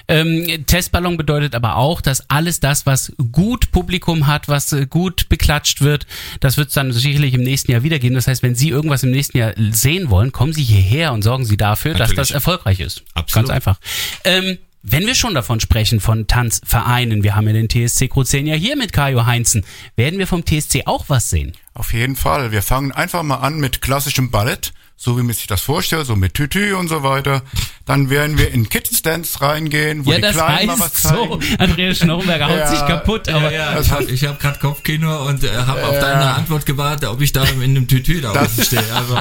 Ähm, 0.07 0.65
Testballon 0.65 1.17
bedeutet 1.17 1.53
aber 1.53 1.75
auch, 1.75 2.01
dass 2.01 2.27
alles 2.29 2.59
das, 2.59 2.88
was 2.88 3.13
gut 3.31 3.71
Publikum 3.71 4.25
hat, 4.25 4.47
was 4.47 4.71
äh, 4.71 4.88
gut 4.88 5.29
beklatscht 5.29 5.81
wird, 5.81 6.07
das 6.39 6.57
wird 6.57 6.69
es 6.69 6.73
dann 6.73 6.91
sicherlich 6.91 7.35
im 7.38 7.44
nächsten 7.44 7.72
Jahr 7.72 7.84
wieder 7.84 8.00
geben. 8.00 8.16
Das 8.16 8.28
heißt, 8.28 8.44
wenn 8.44 8.56
Sie 8.56 8.69
irgendwas 8.69 9.04
im 9.04 9.12
nächsten 9.12 9.38
Jahr 9.38 9.54
sehen 9.72 10.10
wollen, 10.10 10.32
kommen 10.32 10.53
Sie 10.53 10.63
hierher 10.63 11.13
und 11.13 11.22
sorgen 11.22 11.46
Sie 11.46 11.58
dafür, 11.58 11.91
dass 11.91 12.10
Natürlich. 12.10 12.17
das 12.17 12.32
erfolgreich 12.32 12.79
ist. 12.79 13.03
Absolut. 13.13 13.48
Ganz 13.48 13.56
einfach. 13.56 13.79
Ähm, 14.24 14.58
wenn 14.84 15.06
wir 15.06 15.15
schon 15.15 15.34
davon 15.34 15.60
sprechen, 15.60 16.00
von 16.00 16.27
Tanzvereinen, 16.27 17.24
wir 17.24 17.36
haben 17.36 17.48
ja 17.48 17.53
den 17.53 17.67
TSC 17.67 18.08
Kruzien 18.08 18.48
ja 18.48 18.56
hier 18.56 18.77
mit 18.77 18.94
Kajo 18.94 19.25
Heinzen, 19.25 19.65
werden 19.96 20.17
wir 20.17 20.27
vom 20.27 20.46
TSC 20.46 20.84
auch 20.86 21.06
was 21.10 21.29
sehen? 21.29 21.53
Auf 21.74 21.94
jeden 21.94 22.15
Fall. 22.15 22.51
Wir 22.51 22.62
fangen 22.62 22.91
einfach 22.91 23.22
mal 23.24 23.38
an 23.38 23.60
mit 23.60 23.82
klassischem 23.82 24.32
Ballett, 24.32 24.72
so 25.00 25.16
wie 25.18 25.22
man 25.22 25.34
sich 25.36 25.46
das 25.48 25.62
vorstellt, 25.62 26.08
so 26.08 26.16
mit 26.16 26.34
Tütü 26.34 26.74
und 26.74 26.88
so 26.88 27.04
weiter. 27.04 27.44
Dann 27.86 28.10
werden 28.10 28.38
wir 28.38 28.51
in 28.51 28.68
Kids 28.68 29.01
Dance 29.04 29.39
reingehen, 29.42 30.06
wo 30.06 30.10
ja, 30.10 30.16
die 30.18 30.22
das 30.24 30.34
Kleinen 30.36 30.68
mal 30.68 30.80
was 30.80 30.86
heißt 30.94 31.04
so, 31.04 31.38
zeigen. 31.38 31.56
Andreas 31.60 31.98
Schnurrenberger 32.00 32.46
haut 32.50 32.58
Ja, 32.58 32.68
sich 32.68 32.80
kaputt, 32.80 33.30
aber 33.30 33.51
das 33.51 33.92
hat- 33.92 34.10
ich 34.10 34.25
habe 34.25 34.38
gerade 34.39 34.58
Kopfkino 34.60 35.27
und 35.27 35.44
äh, 35.44 35.56
habe 35.56 35.86
auf 35.86 36.00
deine 36.00 36.34
Antwort 36.34 36.66
gewartet, 36.66 37.08
ob 37.10 37.22
ich 37.22 37.32
da 37.32 37.44
in 37.46 37.62
einem 37.62 37.88
Tütü 37.88 38.20
da 38.22 38.34
Das- 38.34 38.54
oben 38.58 38.63
stehe. 38.66 38.84
Also, 38.94 39.18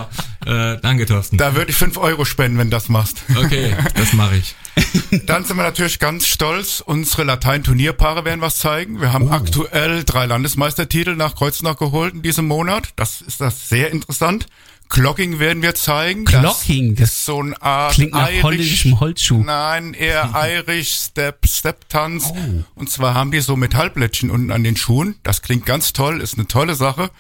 äh, 0.47 0.81
danke, 0.81 1.05
Thorsten. 1.07 1.37
Da 1.37 1.55
würde 1.55 1.71
ich 1.71 1.77
fünf 1.77 1.99
Euro 1.99 2.25
spenden, 2.25 2.59
wenn 2.59 2.71
du 2.71 2.77
das 2.77 2.89
machst. 2.89 3.19
Okay, 3.37 3.77
das 3.95 4.15
mache 4.15 4.37
ich. 4.37 4.55
Dann 5.27 5.45
sind 5.45 5.57
wir 5.57 5.63
natürlich 5.63 5.99
ganz 5.99 6.27
stolz. 6.27 6.81
Unsere 6.85 7.25
Latein-Turnierpaare 7.25 8.25
werden 8.25 8.41
was 8.41 8.59
zeigen. 8.59 9.01
Wir 9.01 9.09
Oh. 9.09 9.13
haben 9.13 9.31
aktuell 9.31 10.05
drei 10.05 10.27
Landesmeistertitel 10.27 11.17
nach 11.17 11.35
Kreuznach 11.35 11.77
geholt 11.77 12.15
in 12.15 12.23
diesem 12.23 12.47
Monat. 12.47 12.89
Das 12.97 13.21
ist 13.21 13.41
das 13.41 13.69
sehr 13.69 13.91
interessant. 13.91 14.47
Clocking 14.89 15.39
werden 15.39 15.63
wir 15.63 15.75
zeigen. 15.75 16.25
Clocking, 16.25 16.95
das 16.95 17.11
das 17.11 17.11
ist 17.17 17.25
so 17.27 17.41
eine 17.41 17.61
Art 17.61 17.95
klingt 17.95 18.13
nach 18.13 18.29
Irish- 18.31 18.43
holländischem 18.43 19.01
Holzschuh. 19.01 19.43
Nein, 19.43 19.95
eher 19.95 20.33
Irish 20.35 20.91
Step, 20.93 21.47
Step 21.47 21.89
Tanz. 21.89 22.27
Oh. 22.31 22.37
Und 22.75 22.91
zwar 22.91 23.15
haben 23.15 23.31
die 23.33 23.41
so 23.41 23.57
Metallblättchen 23.57 24.31
unten 24.31 24.51
an 24.53 24.63
den 24.65 24.77
Schuhen. 24.77 25.17
Das 25.23 25.43
klingt 25.43 25.67
ganz 25.67 25.93
toll, 25.93 26.21
ist 26.21 26.35
eine 26.39 26.47
tolle 26.47 26.75
Sache. 26.75 27.11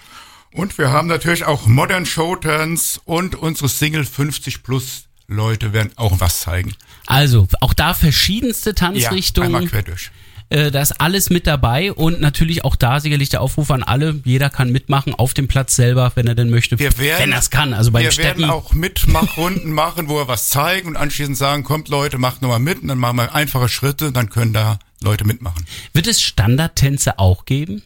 Und 0.52 0.78
wir 0.78 0.90
haben 0.90 1.08
natürlich 1.08 1.44
auch 1.44 1.66
Modern 1.66 2.06
Showtanz 2.06 3.00
und 3.04 3.34
unsere 3.34 3.68
Single 3.68 4.04
50 4.04 4.62
plus 4.62 5.04
Leute 5.28 5.72
werden 5.72 5.90
auch 5.96 6.20
was 6.20 6.40
zeigen. 6.40 6.72
Also, 7.06 7.46
auch 7.60 7.74
da 7.74 7.94
verschiedenste 7.94 8.70
Ja, 8.70 8.76
einmal 8.86 9.00
Tanzrichtungen. 9.02 9.68
quer 9.68 9.82
durch. 9.82 10.10
Äh, 10.48 10.70
da 10.70 10.80
ist 10.80 11.00
alles 11.00 11.30
mit 11.30 11.46
dabei 11.46 11.92
und 11.92 12.20
natürlich 12.20 12.64
auch 12.64 12.76
da 12.76 13.00
sicherlich 13.00 13.30
der 13.30 13.40
Aufruf 13.40 13.70
an 13.70 13.82
alle. 13.82 14.20
Jeder 14.24 14.48
kann 14.48 14.70
mitmachen 14.70 15.14
auf 15.14 15.34
dem 15.34 15.48
Platz 15.48 15.74
selber, 15.74 16.12
wenn 16.14 16.26
er 16.26 16.34
denn 16.34 16.50
möchte. 16.50 16.78
Wir 16.78 16.96
werden, 16.98 17.22
wenn 17.24 17.32
er 17.32 17.38
es 17.40 17.50
kann. 17.50 17.74
Also 17.74 17.90
bei 17.90 18.02
wir 18.02 18.10
den 18.10 18.18
werden 18.18 18.44
Steppen. 18.44 18.50
auch 18.50 18.72
Mitmachrunden 18.72 19.72
machen, 19.72 20.08
wo 20.08 20.16
wir 20.16 20.28
was 20.28 20.48
zeigen 20.48 20.88
und 20.88 20.96
anschließend 20.96 21.36
sagen, 21.36 21.64
kommt 21.64 21.88
Leute, 21.88 22.18
macht 22.18 22.42
nochmal 22.42 22.60
mit 22.60 22.82
und 22.82 22.88
dann 22.88 22.98
machen 22.98 23.16
wir 23.16 23.34
einfache 23.34 23.68
Schritte, 23.68 24.12
dann 24.12 24.30
können 24.30 24.52
da 24.52 24.78
Leute 25.02 25.24
mitmachen. 25.24 25.66
Wird 25.92 26.06
es 26.06 26.22
Standardtänze 26.22 27.18
auch 27.18 27.44
geben? 27.44 27.82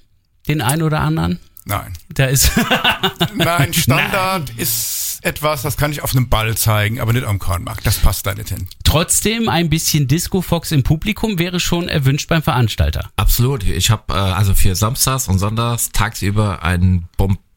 Den 0.49 0.63
einen 0.63 0.83
oder 0.83 1.01
anderen? 1.01 1.39
Nein. 1.65 1.93
Da 2.09 2.27
ist. 2.27 2.51
Nein, 3.35 3.73
Standard 3.75 4.51
ist 4.57 5.01
etwas, 5.23 5.63
das 5.63 5.77
kann 5.77 5.93
ich 5.93 6.03
auf 6.03 6.15
einem 6.15 6.29
Ball 6.29 6.57
zeigen, 6.57 7.01
aber 7.01 7.13
nicht 7.13 7.27
am 7.27 7.39
Kornmarkt. 7.39 7.87
Das 7.87 7.99
passt 7.99 8.27
da 8.27 8.35
nicht 8.35 8.49
hin. 8.49 8.67
Trotzdem 8.85 9.49
ein 9.49 9.69
bisschen 9.69 10.09
Disco 10.09 10.41
Fox 10.41 10.73
im 10.73 10.83
Publikum 10.83 11.39
wäre 11.39 11.61
schon 11.61 11.89
erwünscht 11.89 12.29
beim 12.29 12.43
Veranstalter. 12.43 13.11
Absolut. 13.17 13.65
Ich 13.65 13.91
habe 13.91 14.13
äh, 14.13 14.17
also 14.17 14.55
für 14.55 14.75
Samstags 14.75 15.29
und 15.29 15.39
Sonntags 15.39 15.91
tagsüber 15.93 16.63
einen 16.63 17.09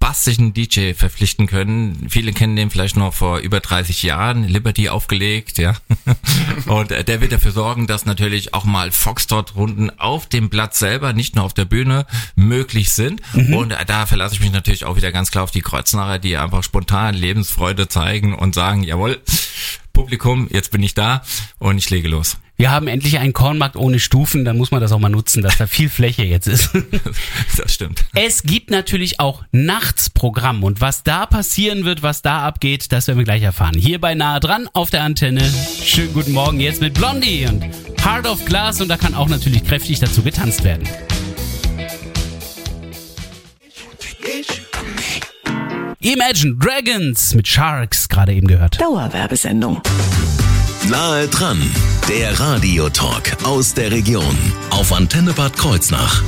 bombastischen 0.03 0.53
DJ 0.53 0.91
verpflichten 0.91 1.47
können. 1.47 2.07
Viele 2.09 2.33
kennen 2.33 2.57
den 2.57 2.69
vielleicht 2.69 2.97
noch 2.97 3.13
vor 3.13 3.37
über 3.37 3.61
30 3.61 4.03
Jahren, 4.03 4.45
Liberty 4.45 4.89
aufgelegt, 4.89 5.57
ja. 5.57 5.77
und 6.65 6.91
äh, 6.91 7.05
der 7.05 7.21
wird 7.21 7.31
dafür 7.31 7.53
sorgen, 7.53 7.87
dass 7.87 8.05
natürlich 8.05 8.53
auch 8.53 8.65
mal 8.65 8.91
Foxtrot-Runden 8.91 9.97
auf 10.01 10.27
dem 10.27 10.49
Platz 10.49 10.79
selber, 10.79 11.13
nicht 11.13 11.37
nur 11.37 11.45
auf 11.45 11.53
der 11.53 11.63
Bühne, 11.63 12.05
möglich 12.35 12.91
sind. 12.91 13.21
Und 13.53 13.71
äh, 13.71 13.85
da 13.85 14.05
verlasse 14.05 14.35
ich 14.35 14.41
mich 14.41 14.51
natürlich 14.51 14.83
auch 14.83 14.97
wieder 14.97 15.13
ganz 15.13 15.31
klar 15.31 15.45
auf 15.45 15.51
die 15.51 15.61
Kreuznacher, 15.61 16.19
die 16.19 16.35
einfach 16.35 16.63
spontan 16.63 17.15
Lebensfreude 17.15 17.87
zeigen 17.87 18.35
und 18.35 18.53
sagen, 18.53 18.83
jawohl, 18.83 19.21
Publikum, 19.93 20.47
jetzt 20.51 20.71
bin 20.71 20.81
ich 20.83 20.95
da 20.95 21.23
und 21.59 21.77
ich 21.77 21.89
lege 21.89 22.07
los. 22.07 22.37
Wir 22.55 22.71
haben 22.71 22.87
endlich 22.87 23.17
einen 23.17 23.33
Kornmarkt 23.33 23.75
ohne 23.75 23.99
Stufen, 23.99 24.45
dann 24.45 24.57
muss 24.57 24.71
man 24.71 24.79
das 24.79 24.91
auch 24.91 24.99
mal 24.99 25.09
nutzen, 25.09 25.41
dass 25.41 25.57
da 25.57 25.65
viel 25.65 25.89
Fläche 25.89 26.23
jetzt 26.23 26.47
ist. 26.47 26.69
Das 27.57 27.73
stimmt. 27.73 28.03
Es 28.15 28.43
gibt 28.43 28.71
natürlich 28.71 29.19
auch 29.19 29.43
Nachtsprogramm 29.51 30.63
und 30.63 30.81
was 30.81 31.03
da 31.03 31.25
passieren 31.25 31.85
wird, 31.85 32.01
was 32.01 32.21
da 32.21 32.41
abgeht, 32.45 32.91
das 32.91 33.07
werden 33.07 33.19
wir 33.19 33.25
gleich 33.25 33.43
erfahren. 33.43 33.75
Hier 33.77 33.99
bei 33.99 34.15
Nahe 34.15 34.39
dran 34.39 34.67
auf 34.73 34.89
der 34.89 35.03
Antenne. 35.03 35.43
Schönen 35.83 36.13
guten 36.13 36.31
Morgen 36.31 36.59
jetzt 36.59 36.81
mit 36.81 36.95
Blondie 36.95 37.45
und 37.45 37.63
Heart 38.03 38.25
of 38.27 38.43
Glass 38.45 38.81
und 38.81 38.87
da 38.87 38.97
kann 38.97 39.13
auch 39.13 39.29
natürlich 39.29 39.63
kräftig 39.63 39.99
dazu 39.99 40.23
getanzt 40.23 40.63
werden. 40.63 40.87
Imagine 46.05 46.55
Dragons 46.55 47.33
mit 47.33 47.47
Sharks 47.47 48.09
gerade 48.09 48.33
eben 48.33 48.47
gehört. 48.47 48.81
Dauerwerbesendung. 48.81 49.81
Nahe 50.89 51.29
dran, 51.29 51.61
der 52.09 52.37
Radiotalk 52.37 53.37
aus 53.45 53.73
der 53.73 53.89
Region 53.89 54.37
auf 54.71 54.91
Antenne 54.91 55.31
Bad 55.31 55.55
Kreuznach. 55.55 56.21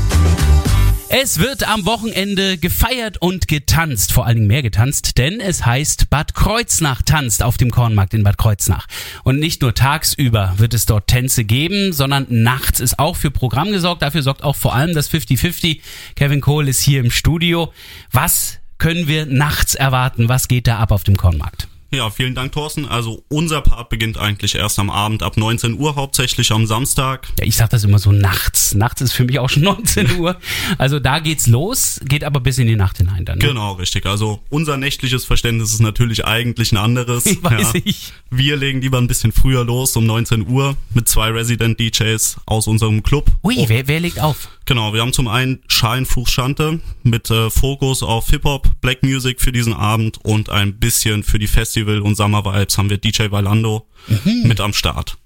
Es 1.09 1.39
wird 1.39 1.67
am 1.67 1.85
Wochenende 1.85 2.57
gefeiert 2.57 3.17
und 3.21 3.49
getanzt, 3.49 4.13
vor 4.13 4.25
allen 4.25 4.37
Dingen 4.37 4.47
mehr 4.47 4.61
getanzt, 4.61 5.17
denn 5.17 5.41
es 5.41 5.65
heißt 5.65 6.09
Bad 6.09 6.35
Kreuznach 6.35 7.01
tanzt 7.01 7.43
auf 7.43 7.57
dem 7.57 7.69
Kornmarkt 7.69 8.13
in 8.13 8.23
Bad 8.23 8.37
Kreuznach. 8.37 8.87
Und 9.25 9.39
nicht 9.39 9.61
nur 9.61 9.73
tagsüber 9.73 10.53
wird 10.55 10.73
es 10.73 10.85
dort 10.85 11.07
Tänze 11.07 11.43
geben, 11.43 11.91
sondern 11.91 12.27
nachts 12.29 12.79
ist 12.79 12.97
auch 12.97 13.17
für 13.17 13.29
Programm 13.29 13.73
gesorgt. 13.73 14.03
Dafür 14.03 14.21
sorgt 14.21 14.41
auch 14.41 14.55
vor 14.55 14.73
allem 14.73 14.93
das 14.93 15.11
50-50. 15.11 15.81
Kevin 16.15 16.39
Cole 16.39 16.69
ist 16.69 16.79
hier 16.79 17.01
im 17.01 17.11
Studio. 17.11 17.73
Was 18.13 18.59
können 18.77 19.07
wir 19.07 19.25
nachts 19.25 19.75
erwarten? 19.75 20.29
Was 20.29 20.47
geht 20.47 20.67
da 20.67 20.79
ab 20.79 20.91
auf 20.91 21.03
dem 21.03 21.15
Kornmarkt? 21.15 21.67
Ja, 21.91 22.09
vielen 22.09 22.35
Dank, 22.35 22.51
Thorsten. 22.51 22.85
Also 22.85 23.23
unser 23.29 23.61
Part 23.61 23.89
beginnt 23.89 24.17
eigentlich 24.17 24.55
erst 24.55 24.79
am 24.79 24.89
Abend 24.89 25.23
ab 25.23 25.37
19 25.37 25.79
Uhr, 25.79 25.95
hauptsächlich 25.95 26.51
am 26.51 26.65
Samstag. 26.65 27.27
Ja, 27.39 27.45
ich 27.45 27.55
sag 27.55 27.69
das 27.69 27.83
immer 27.83 27.99
so 27.99 28.11
nachts. 28.11 28.75
Nachts 28.75 29.01
ist 29.01 29.13
für 29.13 29.23
mich 29.23 29.39
auch 29.39 29.49
schon 29.49 29.63
19 29.63 30.17
Uhr. 30.17 30.37
Also 30.77 30.99
da 30.99 31.19
geht's 31.19 31.47
los, 31.47 31.99
geht 32.03 32.23
aber 32.23 32.39
bis 32.39 32.57
in 32.57 32.67
die 32.67 32.75
Nacht 32.75 32.97
hinein 32.97 33.23
dann. 33.25 33.37
Ne? 33.37 33.47
Genau, 33.47 33.73
richtig. 33.73 34.05
Also 34.05 34.41
unser 34.49 34.77
nächtliches 34.77 35.25
Verständnis 35.25 35.71
ist 35.73 35.81
natürlich 35.81 36.25
eigentlich 36.25 36.71
ein 36.71 36.77
anderes. 36.77 37.25
Weiß 37.41 37.73
ich. 37.83 38.13
Wir 38.29 38.57
legen 38.57 38.81
lieber 38.81 38.97
ein 38.97 39.07
bisschen 39.07 39.31
früher 39.31 39.63
los, 39.63 39.95
um 39.95 40.05
19 40.05 40.47
Uhr, 40.47 40.75
mit 40.93 41.07
zwei 41.07 41.29
Resident 41.29 41.79
DJs 41.79 42.37
aus 42.45 42.67
unserem 42.67 43.03
Club. 43.03 43.31
Ui, 43.43 43.55
wer, 43.67 43.87
wer 43.87 43.99
legt 43.99 44.19
auf? 44.19 44.49
Genau, 44.67 44.93
wir 44.93 45.01
haben 45.01 45.13
zum 45.13 45.27
einen 45.27 45.59
Schalenfluch 45.67 46.27
Schante 46.27 46.79
mit 47.03 47.29
äh, 47.29 47.51
Fokus 47.51 48.01
auf 48.01 48.29
Hip-Hop, 48.31 48.67
Black 48.81 49.03
Music 49.03 49.39
für 49.39 49.51
diesen 49.51 49.73
Abend 49.73 50.17
und 50.25 50.49
ein 50.49 50.79
bisschen 50.79 51.21
für 51.21 51.37
die 51.37 51.45
Festival- 51.75 52.01
und 52.01 52.15
Summer-Vibes 52.15 52.77
haben 52.77 52.89
wir 52.89 52.97
DJ 52.97 53.31
Valando 53.31 53.85
mit 54.43 54.61
am 54.61 54.73
Start. 54.73 55.17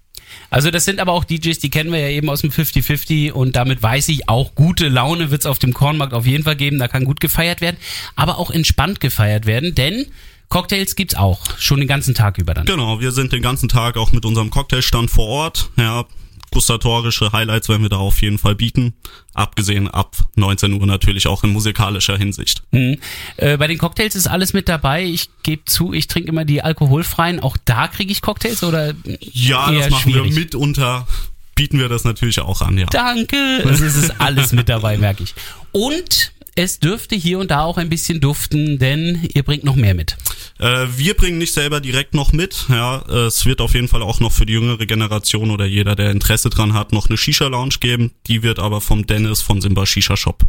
Also 0.49 0.71
das 0.71 0.85
sind 0.85 0.99
aber 0.99 1.11
auch 1.11 1.23
DJs, 1.23 1.59
die 1.59 1.69
kennen 1.69 1.91
wir 1.91 1.99
ja 1.99 2.09
eben 2.09 2.29
aus 2.29 2.41
dem 2.41 2.49
50-50 2.49 3.31
und 3.31 3.55
damit 3.55 3.83
weiß 3.83 4.09
ich, 4.09 4.29
auch 4.29 4.55
gute 4.55 4.87
Laune 4.87 5.29
wird's 5.29 5.45
auf 5.45 5.59
dem 5.59 5.73
Kornmarkt 5.73 6.13
auf 6.13 6.25
jeden 6.25 6.43
Fall 6.43 6.55
geben, 6.55 6.79
da 6.79 6.87
kann 6.87 7.05
gut 7.05 7.19
gefeiert 7.19 7.61
werden, 7.61 7.77
aber 8.15 8.39
auch 8.39 8.49
entspannt 8.49 8.99
gefeiert 8.99 9.45
werden, 9.45 9.75
denn 9.75 10.07
Cocktails 10.49 10.95
gibt's 10.95 11.15
auch, 11.15 11.41
schon 11.59 11.79
den 11.79 11.87
ganzen 11.87 12.15
Tag 12.15 12.39
über 12.39 12.55
dann. 12.55 12.65
Genau, 12.65 12.99
wir 12.99 13.11
sind 13.11 13.31
den 13.31 13.43
ganzen 13.43 13.69
Tag 13.69 13.95
auch 13.97 14.11
mit 14.11 14.25
unserem 14.25 14.49
Cocktailstand 14.49 15.11
vor 15.11 15.27
Ort. 15.27 15.69
Ja, 15.77 16.05
gustatorische 16.51 17.31
Highlights 17.31 17.69
werden 17.69 17.81
wir 17.83 17.89
da 17.89 17.97
auf 17.97 18.21
jeden 18.21 18.37
Fall 18.37 18.55
bieten. 18.55 18.93
Abgesehen 19.33 19.87
ab 19.87 20.15
19 20.35 20.73
Uhr 20.79 20.85
natürlich 20.85 21.27
auch 21.27 21.43
in 21.43 21.51
musikalischer 21.51 22.17
Hinsicht. 22.17 22.63
Mhm. 22.71 22.97
Äh, 23.37 23.57
bei 23.57 23.67
den 23.67 23.77
Cocktails 23.77 24.15
ist 24.15 24.27
alles 24.27 24.53
mit 24.53 24.67
dabei. 24.69 25.03
Ich 25.05 25.29
gebe 25.43 25.65
zu, 25.65 25.93
ich 25.93 26.07
trinke 26.07 26.29
immer 26.29 26.45
die 26.45 26.61
alkoholfreien. 26.61 27.39
Auch 27.39 27.57
da 27.65 27.87
kriege 27.87 28.11
ich 28.11 28.21
Cocktails 28.21 28.63
oder 28.63 28.93
Ja, 29.19 29.71
das 29.71 29.89
machen 29.89 30.11
schwierig? 30.11 30.33
wir 30.35 30.39
mitunter. 30.41 31.07
Bieten 31.55 31.77
wir 31.77 31.89
das 31.89 32.05
natürlich 32.05 32.39
auch 32.39 32.61
an, 32.61 32.77
ja. 32.77 32.85
Danke. 32.87 33.35
Also 33.65 33.83
es 33.85 33.95
ist 33.95 34.21
alles 34.21 34.53
mit 34.53 34.69
dabei, 34.69 34.97
merke 34.97 35.23
ich. 35.23 35.33
Und 35.71 36.31
es 36.59 36.79
dürfte 36.79 37.15
hier 37.15 37.39
und 37.39 37.51
da 37.51 37.61
auch 37.63 37.77
ein 37.77 37.89
bisschen 37.89 38.19
duften, 38.19 38.79
denn 38.79 39.27
ihr 39.33 39.43
bringt 39.43 39.63
noch 39.63 39.75
mehr 39.75 39.93
mit. 39.93 40.17
Äh, 40.59 40.87
wir 40.97 41.13
bringen 41.13 41.37
nicht 41.37 41.53
selber 41.53 41.79
direkt 41.79 42.13
noch 42.13 42.33
mit. 42.33 42.65
Ja, 42.67 43.01
es 43.27 43.45
wird 43.45 43.61
auf 43.61 43.73
jeden 43.73 43.87
Fall 43.87 44.01
auch 44.01 44.19
noch 44.19 44.33
für 44.33 44.45
die 44.45 44.53
jüngere 44.53 44.85
Generation 44.85 45.51
oder 45.51 45.65
jeder, 45.65 45.95
der 45.95 46.11
Interesse 46.11 46.49
dran 46.49 46.73
hat, 46.73 46.91
noch 46.91 47.07
eine 47.07 47.17
Shisha-Lounge 47.17 47.75
geben. 47.79 48.11
Die 48.27 48.43
wird 48.43 48.59
aber 48.59 48.81
vom 48.81 49.07
Dennis 49.07 49.41
von 49.41 49.61
Simba 49.61 49.85
Shisha 49.85 50.17
Shop. 50.17 50.43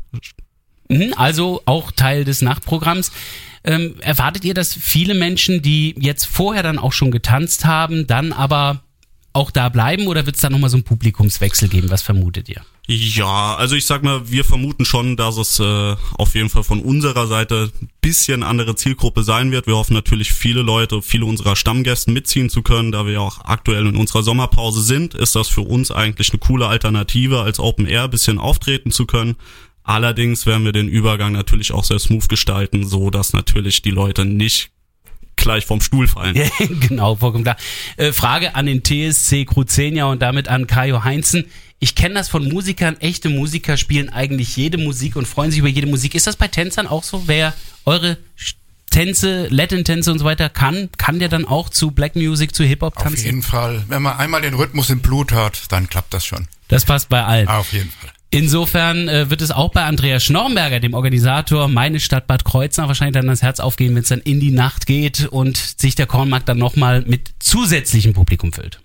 Mhm, 0.88 1.14
Also 1.17 1.62
auch 1.64 1.93
Teil 1.93 2.25
des 2.25 2.43
Nachtprogramms. 2.43 3.12
Ähm, 3.62 3.95
erwartet 4.00 4.45
ihr, 4.45 4.55
dass 4.55 4.75
viele 4.75 5.14
Menschen, 5.14 5.62
die 5.62 5.95
jetzt 5.99 6.25
vorher 6.25 6.62
dann 6.64 6.79
auch 6.79 6.93
schon 6.93 7.11
getanzt 7.11 7.64
haben, 7.67 8.07
dann 8.07 8.33
aber 8.33 8.83
auch 9.32 9.50
da 9.50 9.68
bleiben 9.68 10.06
oder 10.06 10.26
wird 10.26 10.37
es 10.37 10.42
da 10.42 10.50
nochmal 10.50 10.70
so 10.70 10.76
einen 10.76 10.84
Publikumswechsel 10.84 11.68
geben? 11.68 11.90
Was 11.90 12.02
vermutet 12.02 12.49
ihr? 12.49 12.62
Ja, 12.87 13.54
also 13.54 13.76
ich 13.76 13.87
sag 13.87 14.02
mal, 14.02 14.28
wir 14.30 14.44
vermuten 14.44 14.84
schon, 14.84 15.16
dass 15.16 15.37
es 15.37 15.60
äh, 15.60 15.96
auf 16.18 16.34
jeden 16.34 16.50
Fall 16.50 16.64
von 16.64 16.80
unserer 16.80 17.28
Seite 17.28 17.70
bisschen 18.00 18.42
andere 18.42 18.75
Zielgruppe 18.75 19.22
sein 19.22 19.52
wird. 19.52 19.68
Wir 19.68 19.76
hoffen 19.76 19.94
natürlich 19.94 20.32
viele 20.32 20.62
Leute, 20.62 21.00
viele 21.00 21.26
unserer 21.26 21.54
Stammgäste 21.54 22.10
mitziehen 22.10 22.50
zu 22.50 22.62
können, 22.62 22.90
da 22.90 23.06
wir 23.06 23.12
ja 23.12 23.20
auch 23.20 23.44
aktuell 23.44 23.87
in 23.87 23.96
unserer 23.96 24.25
Sommerpause 24.25 24.82
sind, 24.82 25.14
ist 25.14 25.37
das 25.37 25.46
für 25.46 25.60
uns 25.60 25.92
eigentlich 25.92 26.30
eine 26.30 26.40
coole 26.40 26.66
Alternative, 26.66 27.42
als 27.42 27.60
Open 27.60 27.87
Air 27.87 28.08
bisschen 28.08 28.38
auftreten 28.38 28.90
zu 28.90 29.06
können. 29.06 29.37
Allerdings 29.84 30.46
werden 30.46 30.64
wir 30.64 30.72
den 30.72 30.88
Übergang 30.88 31.32
natürlich 31.32 31.72
auch 31.72 31.84
sehr 31.84 31.99
smooth 32.00 32.28
gestalten, 32.28 32.87
so 32.87 33.10
dass 33.10 33.32
natürlich 33.32 33.82
die 33.82 33.90
Leute 33.90 34.25
nicht 34.25 34.70
gleich 35.40 35.66
vom 35.66 35.80
Stuhl 35.80 36.09
fallen. 36.09 36.35
Genau, 36.80 37.16
vollkommen 37.16 37.44
klar. 37.44 37.56
Äh, 37.97 38.12
Frage 38.12 38.54
an 38.54 38.66
den 38.66 38.82
TSC 38.85 39.44
Kruzenia 39.44 40.06
und 40.06 40.23
damit 40.23 40.49
an 40.49 40.66
Kajo 40.66 41.04
Heinzen. 41.04 41.47
Ich 41.78 41.94
kenne 41.94 42.14
das 42.14 42.28
von 42.28 42.47
Musikern, 42.49 42.97
echte 43.00 43.30
Musiker 43.30 43.76
spielen 43.76 44.11
eigentlich 44.11 44.56
jede 44.56 44.76
Musik 44.78 45.16
und 45.16 45.26
freuen 45.26 45.50
sich 45.50 45.61
über 45.61 45.68
jede 45.68 45.87
Musik. 45.87 46.14
Ist 46.14 46.26
das 46.26 46.37
bei 46.37 46.49
Tänzern 46.49 46.87
auch 46.87 47.04
so? 47.04 47.23
Wer 47.26 47.54
eure 47.87 48.18
Tänze, 48.90 49.47
Latin-Tänze 49.49 50.12
und 50.12 50.18
so 50.18 50.25
weiter 50.25 50.49
kann, 50.49 50.90
kann 50.99 51.20
der 51.20 51.28
dann 51.28 51.47
auch 51.47 51.68
zu 51.68 51.92
Black 51.92 52.16
Music, 52.16 52.54
zu 52.54 52.64
Hip-Hop 52.64 52.97
Auf 52.97 53.02
tanzen? 53.02 53.25
jeden 53.25 53.42
Fall. 53.42 53.85
Wenn 53.88 54.02
man 54.02 54.18
einmal 54.18 54.42
den 54.42 54.54
Rhythmus 54.54 54.90
im 54.90 55.00
Blut 55.00 55.32
hat, 55.32 55.70
dann 55.70 55.88
klappt 55.88 56.12
das 56.12 56.26
schon. 56.26 56.49
Das 56.68 56.85
passt 56.85 57.09
bei 57.09 57.25
allen. 57.25 57.49
Auf 57.49 57.73
jeden 57.73 57.90
Fall. 57.90 58.11
Insofern 58.32 59.08
äh, 59.08 59.28
wird 59.28 59.42
es 59.42 59.50
auch 59.50 59.72
bei 59.72 59.84
Andreas 59.84 60.22
Schnorrenberger, 60.22 60.78
dem 60.78 60.94
Organisator 60.94 61.66
Meine 61.66 61.99
Stadt 61.99 62.28
Bad 62.28 62.44
Kreuznach, 62.44 62.87
wahrscheinlich 62.87 63.14
dann 63.14 63.26
das 63.26 63.42
Herz 63.42 63.58
aufgehen, 63.58 63.94
wenn 63.94 64.02
es 64.02 64.08
dann 64.08 64.20
in 64.20 64.38
die 64.38 64.52
Nacht 64.52 64.87
geht 64.87 65.26
und 65.26 65.56
sich 65.56 65.96
der 65.96 66.06
Kornmarkt 66.06 66.49
dann 66.49 66.58
nochmal 66.58 67.02
mit 67.02 67.30
zusätzlichem 67.40 68.12
Publikum 68.12 68.52
füllt. 68.52 68.80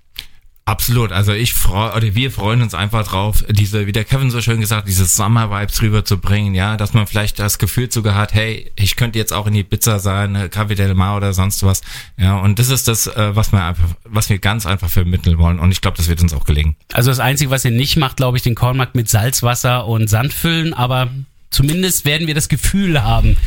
Absolut. 0.67 1.11
Also 1.11 1.31
ich 1.31 1.53
freue, 1.53 1.93
oder 1.93 2.15
wir 2.15 2.31
freuen 2.31 2.63
uns 2.63 2.73
einfach 2.73 3.07
drauf, 3.07 3.43
diese, 3.47 3.85
wie 3.85 3.91
der 3.91 4.03
Kevin 4.03 4.31
so 4.31 4.41
schön 4.41 4.59
gesagt, 4.59 4.87
diese 4.87 5.05
Summer-Vibes 5.05 5.79
rüberzubringen, 5.83 6.55
ja, 6.55 6.75
dass 6.75 6.93
man 6.93 7.05
vielleicht 7.05 7.37
das 7.37 7.59
Gefühl 7.59 7.91
sogar 7.91 8.15
hat, 8.15 8.33
hey, 8.33 8.71
ich 8.75 8.95
könnte 8.95 9.19
jetzt 9.19 9.31
auch 9.31 9.45
in 9.45 9.53
die 9.53 9.63
Pizza 9.63 9.99
sein, 9.99 10.33
äh, 10.33 10.49
Café 10.51 10.73
del 10.73 10.95
Mar 10.95 11.17
oder 11.17 11.33
sonst 11.33 11.61
was. 11.61 11.81
Ja, 12.17 12.39
und 12.39 12.57
das 12.57 12.69
ist 12.69 12.87
das, 12.87 13.05
äh, 13.05 13.35
was 13.35 13.51
wir 13.51 13.63
einfach, 13.63 13.89
was 14.05 14.27
wir 14.29 14.39
ganz 14.39 14.65
einfach 14.65 14.89
vermitteln 14.89 15.37
wollen. 15.37 15.59
Und 15.59 15.71
ich 15.71 15.81
glaube, 15.81 15.97
das 15.97 16.07
wird 16.09 16.19
uns 16.23 16.33
auch 16.33 16.45
gelingen. 16.45 16.75
Also 16.91 17.11
das 17.11 17.19
Einzige, 17.19 17.51
was 17.51 17.63
ihr 17.63 17.69
nicht 17.69 17.97
macht, 17.97 18.17
glaube 18.17 18.37
ich, 18.37 18.43
den 18.43 18.55
Kornmarkt 18.55 18.95
mit 18.95 19.07
Salzwasser 19.07 19.85
und 19.85 20.09
Sand 20.09 20.33
füllen, 20.33 20.73
aber 20.73 21.11
zumindest 21.51 22.05
werden 22.05 22.25
wir 22.25 22.33
das 22.33 22.49
Gefühl 22.49 23.03
haben. 23.03 23.37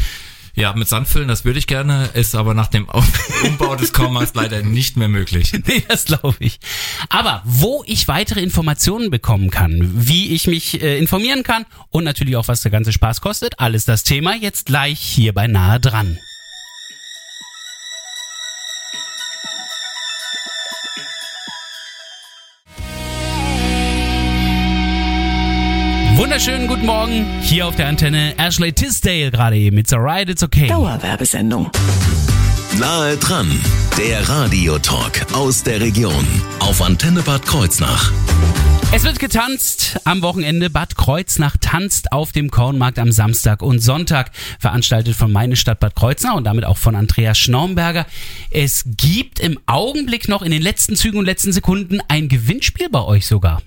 Ja, 0.58 0.72
mit 0.72 0.88
Sand 0.88 1.06
füllen, 1.06 1.28
das 1.28 1.44
würde 1.44 1.60
ich 1.60 1.68
gerne, 1.68 2.10
ist 2.14 2.34
aber 2.34 2.52
nach 2.52 2.66
dem 2.66 2.88
Umbau 3.44 3.76
des 3.76 3.92
Kornmarkts 3.92 4.34
leider 4.34 4.60
nicht 4.62 4.96
mehr 4.96 5.08
möglich. 5.08 5.52
Nee, 5.68 5.84
das 5.86 6.06
glaube 6.06 6.36
ich. 6.40 6.58
Aber 7.10 7.42
wo 7.44 7.84
ich 7.86 8.08
weitere 8.08 8.40
Informationen 8.40 9.10
bekommen 9.10 9.50
kann, 9.50 9.92
wie 9.94 10.34
ich 10.34 10.46
mich 10.46 10.82
äh, 10.82 10.98
informieren 10.98 11.42
kann 11.42 11.66
und 11.90 12.04
natürlich 12.04 12.36
auch, 12.36 12.48
was 12.48 12.62
der 12.62 12.70
ganze 12.70 12.92
Spaß 12.92 13.20
kostet, 13.20 13.60
alles 13.60 13.84
das 13.84 14.02
Thema 14.02 14.34
jetzt 14.34 14.66
gleich 14.66 14.98
hier 14.98 15.34
bei 15.34 15.46
Nahe 15.46 15.78
dran. 15.78 16.18
Wunderschönen 26.38 26.68
guten 26.68 26.86
Morgen 26.86 27.26
hier 27.42 27.66
auf 27.66 27.74
der 27.74 27.88
Antenne. 27.88 28.32
Ashley 28.38 28.72
Tisdale 28.72 29.32
gerade 29.32 29.56
eben. 29.56 29.76
It's 29.76 29.92
alright, 29.92 30.28
it's 30.28 30.44
okay. 30.44 30.68
Dauerwerbesendung. 30.68 31.68
Nahe 32.78 33.16
dran, 33.16 33.50
der 33.98 34.28
Radiotalk 34.28 35.26
aus 35.32 35.64
der 35.64 35.80
Region 35.80 36.24
auf 36.60 36.80
Antenne 36.80 37.22
Bad 37.22 37.44
Kreuznach. 37.44 38.12
Es 38.92 39.02
wird 39.02 39.18
getanzt 39.18 39.98
am 40.04 40.22
Wochenende. 40.22 40.70
Bad 40.70 40.94
Kreuznach 40.94 41.56
tanzt 41.60 42.12
auf 42.12 42.30
dem 42.30 42.52
Kornmarkt 42.52 43.00
am 43.00 43.10
Samstag 43.10 43.60
und 43.60 43.80
Sonntag, 43.80 44.30
veranstaltet 44.60 45.16
von 45.16 45.32
meine 45.32 45.56
Stadt 45.56 45.80
Bad 45.80 45.96
Kreuznach 45.96 46.36
und 46.36 46.44
damit 46.44 46.64
auch 46.64 46.78
von 46.78 46.94
Andreas 46.94 47.36
Schnormberger. 47.36 48.06
Es 48.52 48.84
gibt 48.86 49.40
im 49.40 49.58
Augenblick 49.66 50.28
noch 50.28 50.42
in 50.42 50.52
den 50.52 50.62
letzten 50.62 50.94
Zügen 50.94 51.18
und 51.18 51.24
letzten 51.24 51.52
Sekunden 51.52 51.98
ein 52.06 52.28
Gewinnspiel 52.28 52.90
bei 52.90 53.02
euch 53.02 53.26
sogar. 53.26 53.60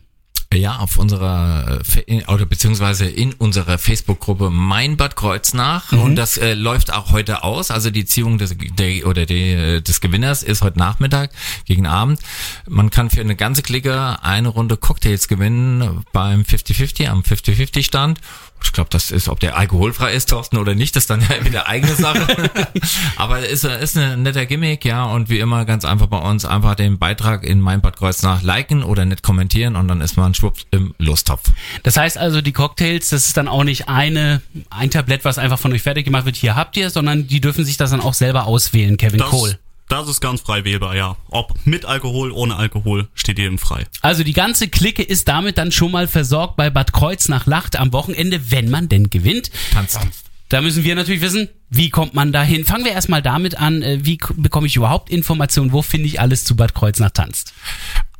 Ja, 0.54 0.80
auf 0.80 0.98
unserer 0.98 1.80
äh, 2.08 2.26
oder 2.26 2.46
beziehungsweise 2.46 3.06
in 3.06 3.34
unserer 3.34 3.78
Facebook-Gruppe 3.78 4.50
Mein 4.50 4.98
Bad 4.98 5.16
Kreuznach 5.16 5.94
mhm. 5.94 6.02
und 6.02 6.16
das 6.18 6.38
äh, 6.38 6.56
läuft 6.56 6.92
auch 6.92 7.12
heute 7.12 7.44
aus. 7.44 7.72
Also 7.72 7.90
die 7.90 8.04
Ziehung 8.06 8.38
des 8.38 8.58
der, 8.58 9.08
oder 9.08 9.26
die, 9.26 9.52
äh, 9.52 9.82
des 9.82 10.02
Gewinners 10.02 10.44
ist 10.44 10.62
heute 10.62 10.78
Nachmittag 10.78 11.32
gegen 11.66 11.88
Abend. 11.88 12.20
Man 12.68 12.90
kann 12.90 13.10
für 13.10 13.22
eine 13.22 13.38
ganze 13.38 13.62
Clique 13.62 14.18
eine 14.22 14.50
Runde 14.50 14.76
Cocktails 14.76 15.30
gewinnen 15.30 16.04
beim 16.12 16.42
50-50 16.42 17.08
am 17.08 17.22
50-50 17.22 17.84
Stand 17.84 18.20
ich 18.64 18.72
glaube, 18.72 18.90
das 18.90 19.12
ist, 19.12 19.28
ob 19.30 19.40
der 19.40 19.58
alkoholfrei 19.58 20.14
ist, 20.14 20.30
Thorsten, 20.30 20.58
oder 20.58 20.76
nicht, 20.76 20.96
ist 20.96 21.10
dann 21.10 21.22
ja 21.22 21.46
wieder 21.46 21.68
eigene 21.68 21.96
Sache. 21.96 22.50
Aber 23.16 23.48
ist, 23.48 23.64
ist 23.64 23.98
ein 23.98 24.24
netter 24.24 24.46
Gimmick, 24.46 24.86
ja. 24.86 25.06
Und 25.06 25.30
wie 25.30 25.40
immer 25.40 25.66
ganz 25.66 25.86
einfach 25.86 26.08
bei 26.08 26.18
uns 26.18 26.46
einfach 26.46 26.76
den 26.76 27.00
Beitrag 27.00 27.44
in 27.44 27.60
mein 27.60 27.82
Bad 27.82 27.98
Kreuznach 27.98 28.42
liken 28.42 28.84
oder 28.84 29.06
nicht 29.06 29.24
kommentieren 29.24 29.76
und 29.76 29.88
dann 29.88 30.02
ist 30.02 30.18
man 30.18 30.34
schwupps 30.34 30.66
im 30.72 30.94
Lusttopf. 30.98 31.44
Das 31.84 31.98
heißt 31.98 32.18
also, 32.18 32.42
die 32.42 32.54
Cocktails, 32.54 33.10
das 33.10 33.28
ist 33.28 33.38
dann 33.38 33.48
auch 33.48 33.64
nicht 33.64 33.90
eine, 33.90 34.42
ein 34.70 34.92
Tablett, 34.92 35.26
was 35.26 35.38
einfach 35.38 35.60
von 35.60 35.74
euch 35.74 35.82
fertig 35.82 36.06
gemacht 36.06 36.26
wird, 36.26 36.36
hier 36.36 36.56
habt 36.56 36.78
ihr, 36.78 36.90
sondern 36.90 37.28
die 37.28 37.42
dürfen 37.42 37.66
sich 37.66 37.78
das 37.78 37.92
dann 37.92 38.02
auch 38.02 38.14
selber 38.14 38.46
auswählen, 38.46 38.98
Kevin 38.98 39.20
das, 39.20 39.30
Cole. 39.30 39.60
Das 39.92 40.08
ist 40.08 40.22
ganz 40.22 40.40
frei 40.40 40.64
wählbar, 40.64 40.96
ja. 40.96 41.18
Ob 41.32 41.54
mit 41.66 41.84
Alkohol, 41.84 42.32
ohne 42.32 42.56
Alkohol, 42.56 43.10
steht 43.14 43.38
jedem 43.38 43.58
frei. 43.58 43.86
Also 44.00 44.24
die 44.24 44.32
ganze 44.32 44.70
Clique 44.70 45.04
ist 45.04 45.28
damit 45.28 45.58
dann 45.58 45.74
schon 45.74 45.92
mal 45.92 46.08
versorgt 46.08 46.56
bei 46.56 46.70
Bad 46.70 46.94
Kreuznach 46.94 47.46
Lacht 47.46 47.78
am 47.78 47.92
Wochenende, 47.92 48.52
wenn 48.52 48.70
man 48.70 48.88
denn 48.88 49.10
gewinnt. 49.10 49.52
Tanzt. 49.74 50.00
Da 50.48 50.62
müssen 50.62 50.86
wir 50.86 50.96
natürlich 50.96 51.20
wissen, 51.20 51.50
wie 51.70 51.90
kommt 51.90 52.14
man 52.14 52.32
da 52.32 52.42
hin? 52.42 52.64
Fangen 52.64 52.86
wir 52.86 52.94
erstmal 52.94 53.22
damit 53.22 53.58
an, 53.58 53.82
äh, 53.82 54.00
wie 54.04 54.18
bekomme 54.38 54.66
ich 54.66 54.78
überhaupt 54.78 55.10
Informationen, 55.10 55.74
wo 55.74 55.82
finde 55.82 56.08
ich 56.08 56.22
alles 56.22 56.46
zu 56.46 56.56
Bad 56.56 56.74
Kreuznach 56.74 57.12
tanzt? 57.12 57.54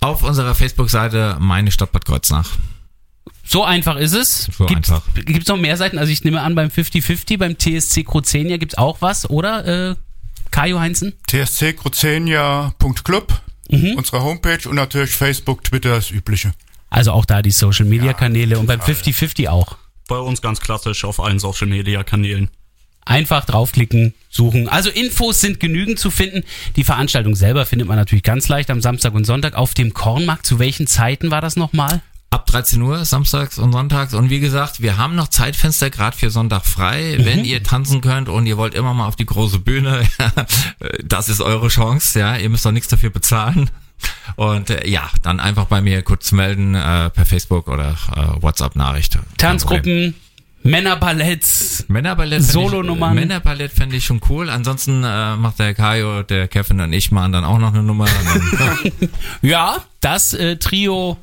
Auf 0.02 0.24
unserer 0.24 0.56
Facebook-Seite 0.56 1.38
Meine 1.40 1.72
Stadt 1.72 1.94
Bad 1.94 2.04
Kreuznach. 2.04 2.50
So 3.46 3.64
einfach 3.64 3.96
ist 3.96 4.14
es. 4.14 4.50
So 4.58 4.66
gibt's, 4.66 4.92
einfach. 4.92 5.08
Gibt's 5.14 5.48
noch 5.48 5.58
mehr 5.58 5.78
Seiten? 5.78 6.00
Also 6.00 6.12
ich 6.12 6.26
nehme 6.26 6.42
an, 6.42 6.54
beim 6.54 6.68
50-50, 6.68 7.38
beim 7.38 7.58
TSC 7.58 8.04
Crozenia 8.04 8.58
gibt's 8.58 8.78
auch 8.78 8.98
was, 9.00 9.30
oder? 9.30 9.92
Äh, 9.92 9.96
Kajo 10.52 10.80
Heinzen? 10.80 11.14
tsccruzenia.club, 11.28 13.42
mhm. 13.70 13.96
unsere 13.96 14.22
Homepage 14.22 14.70
und 14.70 14.76
natürlich 14.76 15.12
Facebook, 15.12 15.64
Twitter, 15.64 15.96
das 15.96 16.12
Übliche. 16.12 16.54
Also 16.90 17.14
auch 17.14 17.26
da 17.26 17.42
die 17.42 17.52
Social 17.52 17.86
Media 17.86 18.12
Kanäle 18.14 18.60
und 18.60 18.68
beim 18.68 18.82
50-50 18.82 19.48
auch. 19.48 19.78
Bei 20.08 20.18
uns 20.18 20.42
ganz 20.42 20.60
klassisch 20.60 21.06
auf 21.06 21.22
allen 21.22 21.40
Social 21.40 21.68
Media 21.68 22.04
Kanälen. 22.04 22.50
Einfach 23.06 23.46
draufklicken, 23.46 24.14
suchen. 24.30 24.70
Also 24.70 24.90
Infos 24.90 25.42
sind 25.42 25.60
genügend 25.60 26.00
zu 26.00 26.12
finden. 26.12 26.44
Die 26.76 26.84
Veranstaltung 26.84 27.36
selber 27.36 27.66
findet 27.66 27.88
man 27.88 27.98
natürlich 27.98 28.24
ganz 28.24 28.48
leicht 28.48 28.70
am 28.70 28.82
Samstag 28.82 29.16
und 29.16 29.26
Sonntag 29.26 29.56
auf 29.56 29.74
dem 29.74 29.94
Kornmarkt. 29.94 30.46
Zu 30.46 30.60
welchen 30.60 30.86
Zeiten 30.86 31.32
war 31.32 31.42
das 31.42 31.56
nochmal? 31.56 32.02
Ab 32.32 32.46
13 32.46 32.82
Uhr, 32.82 33.04
samstags 33.04 33.60
und 33.60 33.74
sonntags. 33.74 34.14
Und 34.14 34.30
wie 34.30 34.40
gesagt, 34.40 34.82
wir 34.82 34.98
haben 34.98 35.16
noch 35.16 35.28
Zeitfenster 35.28 35.90
gerade 35.90 36.16
für 36.16 36.30
Sonntag 36.30 36.66
frei. 36.66 37.18
Mhm. 37.20 37.26
Wenn 37.26 37.46
ihr 37.46 37.62
tanzen 37.62 38.00
könnt 38.00 38.30
und 38.30 38.46
ihr 38.48 38.58
wollt 38.58 38.74
immer 38.74 38.94
mal 38.94 39.06
auf 39.08 39.18
die 39.18 39.26
große 39.26 39.60
Bühne, 39.60 40.08
das 41.04 41.28
ist 41.28 41.42
eure 41.42 41.68
Chance. 41.68 42.18
Ja, 42.20 42.38
ihr 42.38 42.50
müsst 42.50 42.66
doch 42.66 42.72
nichts 42.72 42.88
dafür 42.88 43.10
bezahlen. 43.10 43.70
Und 44.38 44.70
äh, 44.70 44.88
ja, 44.88 45.10
dann 45.24 45.40
einfach 45.42 45.66
bei 45.66 45.82
mir 45.82 46.02
kurz 46.04 46.32
melden 46.32 46.74
äh, 46.74 47.10
per 47.10 47.26
Facebook 47.26 47.68
oder 47.68 47.98
äh, 48.16 48.42
WhatsApp-Nachricht. 48.42 49.20
Tanzgruppen. 49.38 50.16
Männerballetts, 50.64 51.86
Männerballett, 51.88 52.44
Solonummern. 52.44 53.16
Männerballett 53.16 53.72
fände 53.72 53.96
ich 53.96 54.06
schon 54.06 54.22
cool. 54.30 54.50
Ansonsten 54.50 55.04
äh, 55.04 55.36
macht 55.36 55.60
der 55.60 55.74
Kajo, 55.74 56.22
der 56.22 56.48
Kevin 56.48 56.82
und 56.82 56.94
ich 56.94 57.12
machen 57.12 57.32
dann 57.32 57.44
auch 57.44 57.58
noch 57.58 57.74
eine 57.74 57.82
Nummer. 57.82 58.06
ja, 59.42 59.78
das 60.02 60.34
äh, 60.34 60.58
Trio 60.58 61.18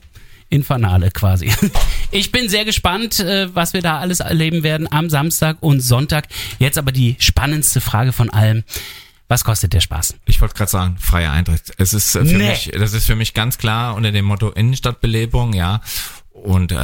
Infernale 0.49 1.11
quasi. 1.11 1.53
Ich 2.11 2.33
bin 2.33 2.49
sehr 2.49 2.65
gespannt, 2.65 3.21
äh, 3.21 3.55
was 3.55 3.75
wir 3.75 3.83
da 3.83 3.99
alles 3.99 4.21
erleben 4.21 4.63
werden 4.63 4.91
am 4.91 5.11
Samstag 5.11 5.59
und 5.61 5.81
Sonntag. 5.81 6.27
Jetzt 6.59 6.79
aber 6.79 6.91
die 6.91 7.17
spannendste 7.19 7.83
Frage 7.83 8.13
von 8.15 8.31
allem. 8.31 8.65
Was 9.29 9.45
kostet 9.45 9.75
der 9.75 9.81
Spaß? 9.81 10.15
Ich 10.25 10.41
wollte 10.41 10.55
gerade 10.55 10.71
sagen, 10.71 10.97
freier 10.99 11.33
Eintritt. 11.33 11.75
Es 11.77 11.93
ist 11.93 12.15
äh, 12.15 12.25
für 12.25 12.39
nee. 12.39 12.49
mich, 12.49 12.73
das 12.73 12.95
ist 12.95 13.05
für 13.05 13.15
mich 13.15 13.35
ganz 13.35 13.59
klar 13.59 13.95
unter 13.95 14.11
dem 14.11 14.25
Motto 14.25 14.49
Innenstadtbelebung, 14.49 15.53
ja. 15.53 15.83
Und 16.33 16.73
äh, 16.73 16.77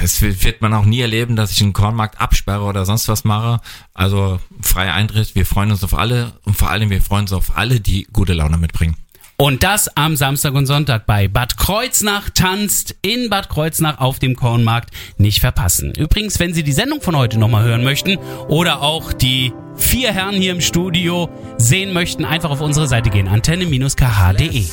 das 0.00 0.20
wird 0.20 0.62
man 0.62 0.74
auch 0.74 0.84
nie 0.84 1.00
erleben, 1.00 1.36
dass 1.36 1.52
ich 1.52 1.62
einen 1.62 1.72
Kornmarkt 1.72 2.20
absperre 2.20 2.62
oder 2.62 2.84
sonst 2.84 3.06
was 3.06 3.22
mache. 3.22 3.60
Also 3.94 4.40
freier 4.60 4.94
Eintritt, 4.94 5.36
wir 5.36 5.46
freuen 5.46 5.70
uns 5.70 5.84
auf 5.84 5.94
alle 5.94 6.32
und 6.44 6.56
vor 6.56 6.70
allem 6.70 6.90
wir 6.90 7.02
freuen 7.02 7.22
uns 7.22 7.32
auf 7.32 7.56
alle, 7.56 7.78
die 7.78 8.08
gute 8.12 8.32
Laune 8.32 8.56
mitbringen. 8.56 8.96
Und 9.40 9.62
das 9.62 9.88
am 9.96 10.16
Samstag 10.16 10.54
und 10.54 10.66
Sonntag 10.66 11.06
bei 11.06 11.28
Bad 11.28 11.56
Kreuznach 11.56 12.28
tanzt 12.30 12.96
in 13.02 13.30
Bad 13.30 13.48
Kreuznach 13.48 14.00
auf 14.00 14.18
dem 14.18 14.34
Kornmarkt. 14.34 14.90
Nicht 15.16 15.38
verpassen. 15.38 15.92
Übrigens, 15.94 16.40
wenn 16.40 16.54
Sie 16.54 16.64
die 16.64 16.72
Sendung 16.72 17.00
von 17.00 17.16
heute 17.16 17.38
nochmal 17.38 17.62
hören 17.62 17.84
möchten 17.84 18.16
oder 18.48 18.82
auch 18.82 19.12
die 19.12 19.52
vier 19.76 20.12
Herren 20.12 20.34
hier 20.34 20.50
im 20.50 20.60
Studio 20.60 21.28
sehen 21.56 21.92
möchten, 21.92 22.24
einfach 22.24 22.50
auf 22.50 22.60
unsere 22.60 22.88
Seite 22.88 23.10
gehen. 23.10 23.28
Antenne-kh.de. 23.28 24.64